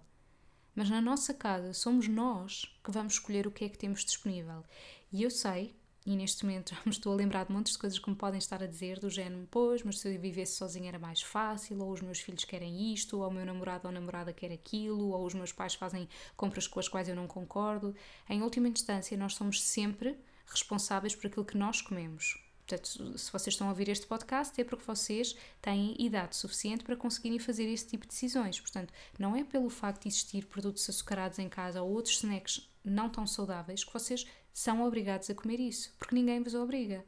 Mas 0.75 0.89
na 0.89 1.01
nossa 1.01 1.33
casa 1.33 1.73
somos 1.73 2.07
nós 2.07 2.65
que 2.83 2.91
vamos 2.91 3.13
escolher 3.13 3.47
o 3.47 3.51
que 3.51 3.65
é 3.65 3.69
que 3.69 3.77
temos 3.77 4.05
disponível. 4.05 4.63
E 5.11 5.23
eu 5.23 5.31
sei 5.31 5.75
e 6.05 6.15
neste 6.15 6.45
momento 6.45 6.73
já 6.73 6.81
me 6.85 6.91
estou 6.91 7.13
a 7.13 7.15
lembrar 7.15 7.45
de 7.45 7.51
muitas 7.51 7.75
coisas 7.77 7.99
que 7.99 8.09
me 8.09 8.15
podem 8.15 8.39
estar 8.39 8.63
a 8.63 8.67
dizer, 8.67 8.99
do 8.99 9.09
género, 9.09 9.47
pois, 9.51 9.83
mas 9.83 9.99
se 9.99 10.07
eu 10.07 10.19
vivesse 10.19 10.53
sozinha 10.53 10.89
era 10.89 10.99
mais 10.99 11.21
fácil, 11.21 11.81
ou 11.81 11.91
os 11.91 12.01
meus 12.01 12.19
filhos 12.19 12.45
querem 12.45 12.93
isto, 12.93 13.19
ou 13.19 13.27
o 13.27 13.31
meu 13.31 13.45
namorado 13.45 13.87
ou 13.87 13.93
namorada 13.93 14.33
quer 14.33 14.51
aquilo, 14.51 15.09
ou 15.09 15.25
os 15.25 15.33
meus 15.33 15.51
pais 15.51 15.75
fazem 15.75 16.07
compras 16.35 16.67
com 16.67 16.79
as 16.79 16.87
quais 16.87 17.09
eu 17.09 17.15
não 17.15 17.27
concordo. 17.27 17.95
Em 18.29 18.41
última 18.41 18.67
instância, 18.67 19.15
nós 19.17 19.35
somos 19.35 19.61
sempre 19.61 20.17
responsáveis 20.47 21.15
por 21.15 21.27
aquilo 21.27 21.45
que 21.45 21.57
nós 21.57 21.81
comemos. 21.81 22.48
Portanto, 22.69 23.17
se 23.17 23.31
vocês 23.31 23.55
estão 23.55 23.65
a 23.65 23.71
ouvir 23.71 23.89
este 23.89 24.05
podcast, 24.05 24.61
é 24.61 24.63
porque 24.63 24.85
vocês 24.85 25.35
têm 25.59 25.95
idade 25.97 26.35
suficiente 26.35 26.83
para 26.83 26.95
conseguirem 26.95 27.39
fazer 27.39 27.63
esse 27.63 27.87
tipo 27.87 28.03
de 28.03 28.09
decisões. 28.09 28.59
Portanto, 28.59 28.93
não 29.17 29.35
é 29.35 29.43
pelo 29.43 29.71
facto 29.71 30.03
de 30.03 30.09
existir 30.09 30.45
produtos 30.45 30.87
açucarados 30.87 31.39
em 31.39 31.49
casa 31.49 31.81
ou 31.81 31.91
outros 31.91 32.17
snacks 32.17 32.69
não 32.85 33.09
tão 33.09 33.25
saudáveis 33.25 33.83
que 33.83 33.91
vocês 33.91 34.23
são 34.53 34.83
obrigados 34.83 35.31
a 35.31 35.33
comer 35.33 35.59
isso, 35.59 35.91
porque 35.97 36.13
ninguém 36.13 36.43
vos 36.43 36.53
obriga. 36.53 37.03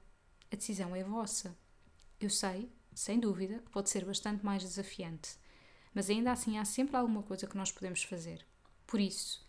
A 0.51 0.55
decisão 0.55 0.95
é 0.95 1.03
vossa. 1.03 1.55
Eu 2.19 2.31
sei, 2.31 2.71
sem 2.95 3.19
dúvida, 3.19 3.59
que 3.59 3.69
pode 3.69 3.91
ser 3.91 4.03
bastante 4.03 4.43
mais 4.43 4.63
desafiante, 4.63 5.35
mas 5.93 6.09
ainda 6.09 6.31
assim 6.31 6.57
há 6.57 6.65
sempre 6.65 6.97
alguma 6.97 7.21
coisa 7.21 7.45
que 7.45 7.57
nós 7.57 7.71
podemos 7.71 8.01
fazer. 8.01 8.43
Por 8.87 8.99
isso, 8.99 9.47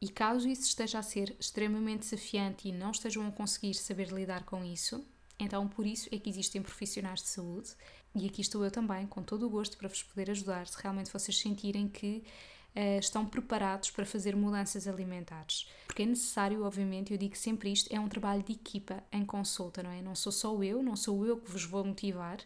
e 0.00 0.08
caso 0.08 0.48
isso 0.48 0.62
esteja 0.62 1.00
a 1.00 1.02
ser 1.02 1.36
extremamente 1.38 2.00
desafiante 2.00 2.66
e 2.66 2.72
não 2.72 2.92
estejam 2.92 3.26
a 3.26 3.32
conseguir 3.32 3.74
saber 3.74 4.08
lidar 4.08 4.44
com 4.44 4.64
isso, 4.64 5.06
então 5.40 5.66
por 5.68 5.86
isso 5.86 6.08
é 6.12 6.18
que 6.18 6.28
existem 6.28 6.62
profissionais 6.62 7.22
de 7.22 7.28
saúde 7.28 7.70
e 8.14 8.26
aqui 8.26 8.40
estou 8.40 8.64
eu 8.64 8.70
também, 8.70 9.06
com 9.06 9.22
todo 9.22 9.46
o 9.46 9.50
gosto, 9.50 9.76
para 9.76 9.88
vos 9.88 10.02
poder 10.02 10.30
ajudar 10.30 10.66
se 10.66 10.76
realmente 10.82 11.12
vocês 11.12 11.38
sentirem 11.38 11.88
que 11.88 12.24
uh, 12.74 12.98
estão 12.98 13.24
preparados 13.24 13.90
para 13.90 14.04
fazer 14.04 14.34
mudanças 14.34 14.88
alimentares. 14.88 15.68
Porque 15.86 16.02
é 16.02 16.06
necessário, 16.06 16.64
obviamente, 16.64 17.12
eu 17.12 17.18
digo 17.18 17.36
sempre 17.36 17.70
isto, 17.72 17.92
é 17.92 18.00
um 18.00 18.08
trabalho 18.08 18.42
de 18.42 18.52
equipa 18.52 19.02
em 19.12 19.24
consulta, 19.24 19.82
não 19.82 19.90
é? 19.90 20.02
Não 20.02 20.14
sou 20.14 20.32
só 20.32 20.60
eu, 20.62 20.82
não 20.82 20.96
sou 20.96 21.24
eu 21.24 21.38
que 21.38 21.50
vos 21.50 21.64
vou 21.64 21.84
motivar, 21.84 22.38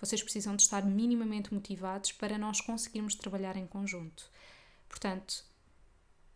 vocês 0.00 0.20
precisam 0.20 0.56
de 0.56 0.62
estar 0.62 0.84
minimamente 0.84 1.54
motivados 1.54 2.10
para 2.10 2.36
nós 2.36 2.60
conseguirmos 2.60 3.14
trabalhar 3.14 3.56
em 3.56 3.66
conjunto. 3.66 4.28
Portanto, 4.88 5.44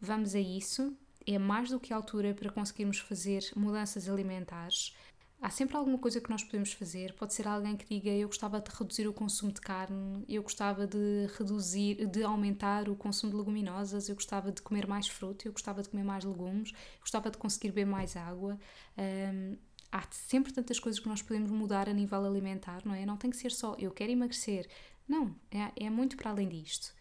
vamos 0.00 0.36
a 0.36 0.40
isso. 0.40 0.96
É 1.26 1.36
mais 1.38 1.70
do 1.70 1.80
que 1.80 1.92
a 1.92 1.96
altura 1.96 2.32
para 2.32 2.52
conseguirmos 2.52 3.00
fazer 3.00 3.50
mudanças 3.56 4.08
alimentares. 4.08 4.94
Há 5.40 5.50
sempre 5.50 5.76
alguma 5.76 5.98
coisa 5.98 6.20
que 6.20 6.30
nós 6.30 6.42
podemos 6.42 6.72
fazer. 6.72 7.12
Pode 7.12 7.34
ser 7.34 7.46
alguém 7.46 7.76
que 7.76 7.86
diga 7.86 8.10
eu 8.10 8.26
gostava 8.26 8.60
de 8.60 8.70
reduzir 8.70 9.06
o 9.06 9.12
consumo 9.12 9.52
de 9.52 9.60
carne, 9.60 10.24
eu 10.28 10.42
gostava 10.42 10.86
de 10.86 11.26
reduzir, 11.38 12.06
de 12.06 12.22
aumentar 12.22 12.88
o 12.88 12.96
consumo 12.96 13.32
de 13.32 13.38
leguminosas, 13.38 14.08
eu 14.08 14.14
gostava 14.14 14.50
de 14.50 14.62
comer 14.62 14.86
mais 14.86 15.08
fruta, 15.08 15.46
eu 15.46 15.52
gostava 15.52 15.82
de 15.82 15.90
comer 15.90 16.04
mais 16.04 16.24
legumes, 16.24 16.72
gostava 17.00 17.30
de 17.30 17.36
conseguir 17.36 17.68
beber 17.68 17.86
mais 17.86 18.16
água. 18.16 18.58
Um, 18.98 19.56
há 19.92 20.02
sempre 20.10 20.52
tantas 20.52 20.80
coisas 20.80 20.98
que 20.98 21.08
nós 21.08 21.20
podemos 21.20 21.50
mudar 21.50 21.88
a 21.88 21.92
nível 21.92 22.24
alimentar, 22.24 22.82
não 22.84 22.94
é? 22.94 23.04
Não 23.04 23.18
tem 23.18 23.30
que 23.30 23.36
ser 23.36 23.52
só 23.52 23.76
eu 23.78 23.90
quero 23.90 24.10
emagrecer. 24.10 24.66
Não, 25.06 25.36
é, 25.50 25.84
é 25.86 25.90
muito 25.90 26.16
para 26.16 26.30
além 26.30 26.48
disto. 26.48 26.95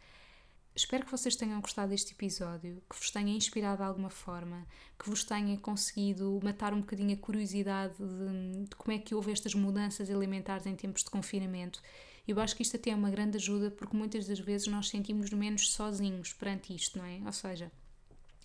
Espero 0.76 1.06
que 1.06 1.12
vocês 1.12 1.38
tenham 1.38 1.62
gostado 1.62 1.92
deste 1.92 2.12
episódio, 2.12 2.84
que 2.90 2.98
vos 2.98 3.10
tenha 3.10 3.34
inspirado 3.34 3.78
de 3.78 3.84
alguma 3.84 4.10
forma, 4.10 4.68
que 5.00 5.10
vos 5.10 5.24
tenha 5.24 5.58
conseguido 5.58 6.38
matar 6.44 6.74
um 6.74 6.82
bocadinho 6.82 7.14
a 7.14 7.18
curiosidade 7.18 7.94
de, 7.98 8.66
de 8.66 8.76
como 8.76 8.92
é 8.92 9.00
que 9.00 9.16
houve 9.16 9.32
estas 9.32 9.56
mudanças 9.56 10.10
alimentares 10.10 10.66
em 10.66 10.76
tempos 10.76 11.06
de 11.06 11.10
confinamento. 11.10 11.82
Eu 12.28 12.38
acho 12.42 12.54
que 12.54 12.62
isto 12.62 12.76
até 12.76 12.90
é 12.90 12.96
uma 12.96 13.10
grande 13.10 13.38
ajuda 13.38 13.72
porque 13.72 13.96
muitas 13.96 14.28
das 14.28 14.40
vezes 14.40 14.68
nós 14.68 14.90
sentimos 14.90 15.30
menos 15.30 15.72
sozinhos 15.72 16.34
perante 16.34 16.76
isto, 16.76 16.98
não 16.98 17.06
é? 17.06 17.22
Ou 17.26 17.32
seja, 17.32 17.72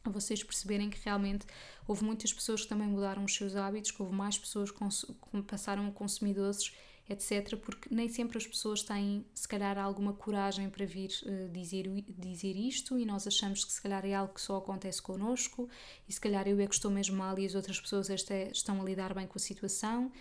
vocês 0.04 0.44
perceberem 0.44 0.88
que 0.88 1.00
realmente 1.04 1.44
houve 1.84 2.04
muitas 2.04 2.32
pessoas 2.32 2.62
que 2.62 2.68
também 2.68 2.86
mudaram 2.86 3.24
os 3.24 3.34
seus 3.34 3.56
hábitos, 3.56 3.90
que 3.90 4.00
houve 4.00 4.14
mais 4.14 4.38
pessoas 4.38 4.70
que 4.70 4.78
passaram 5.48 5.88
a 5.88 5.90
consumir 5.90 6.34
doces 6.34 6.72
etc., 7.08 7.56
porque 7.56 7.92
nem 7.92 8.08
sempre 8.08 8.38
as 8.38 8.46
pessoas 8.46 8.82
têm, 8.82 9.24
se 9.34 9.48
calhar, 9.48 9.78
alguma 9.78 10.12
coragem 10.12 10.70
para 10.70 10.86
vir 10.86 11.10
uh, 11.24 11.48
dizer, 11.48 11.86
dizer 12.08 12.56
isto 12.56 12.98
e 12.98 13.04
nós 13.04 13.26
achamos 13.26 13.64
que, 13.64 13.72
se 13.72 13.82
calhar, 13.82 14.04
é 14.06 14.14
algo 14.14 14.34
que 14.34 14.40
só 14.40 14.58
acontece 14.58 15.02
connosco 15.02 15.68
e, 16.08 16.12
se 16.12 16.20
calhar, 16.20 16.46
eu 16.46 16.60
é 16.60 16.66
que 16.66 16.74
estou 16.74 16.90
mesmo 16.90 17.16
mal 17.16 17.38
e 17.38 17.46
as 17.46 17.54
outras 17.54 17.80
pessoas 17.80 18.08
estão 18.08 18.80
a 18.80 18.84
lidar 18.84 19.12
bem 19.14 19.26
com 19.26 19.36
a 19.36 19.40
situação 19.40 20.12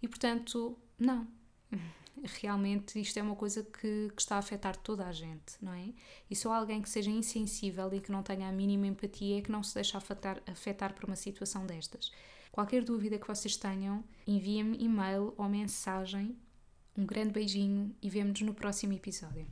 e, 0.00 0.08
portanto, 0.08 0.78
não. 0.98 1.26
Realmente 2.40 2.98
isto 2.98 3.18
é 3.18 3.22
uma 3.22 3.36
coisa 3.36 3.62
que, 3.62 4.10
que, 4.14 4.22
está 4.22 4.36
a 4.36 4.38
afetar 4.38 4.74
toda 4.76 5.06
a 5.06 5.12
gente, 5.12 5.52
não 5.60 5.72
é? 5.74 5.92
E 6.30 6.34
só 6.34 6.52
alguém 6.52 6.80
que 6.80 6.88
seja 6.88 7.10
insensível 7.10 7.92
e 7.92 8.00
que 8.00 8.10
não 8.10 8.22
tenha 8.22 8.48
a 8.48 8.52
mínima 8.52 8.86
empatia 8.86 9.38
é 9.38 9.42
que 9.42 9.52
não 9.52 9.62
se 9.62 9.74
deixa 9.74 9.98
afetar, 9.98 10.42
afetar 10.46 10.94
por 10.94 11.04
uma 11.04 11.16
situação 11.16 11.66
destas. 11.66 12.10
Qualquer 12.56 12.82
dúvida 12.82 13.18
que 13.18 13.28
vocês 13.28 13.54
tenham, 13.54 14.02
enviem-me 14.26 14.82
e-mail 14.82 15.34
ou 15.36 15.46
mensagem. 15.46 16.34
Um 16.96 17.04
grande 17.04 17.30
beijinho 17.30 17.94
e 18.00 18.08
vemo-nos 18.08 18.40
no 18.40 18.54
próximo 18.54 18.94
episódio. 18.94 19.46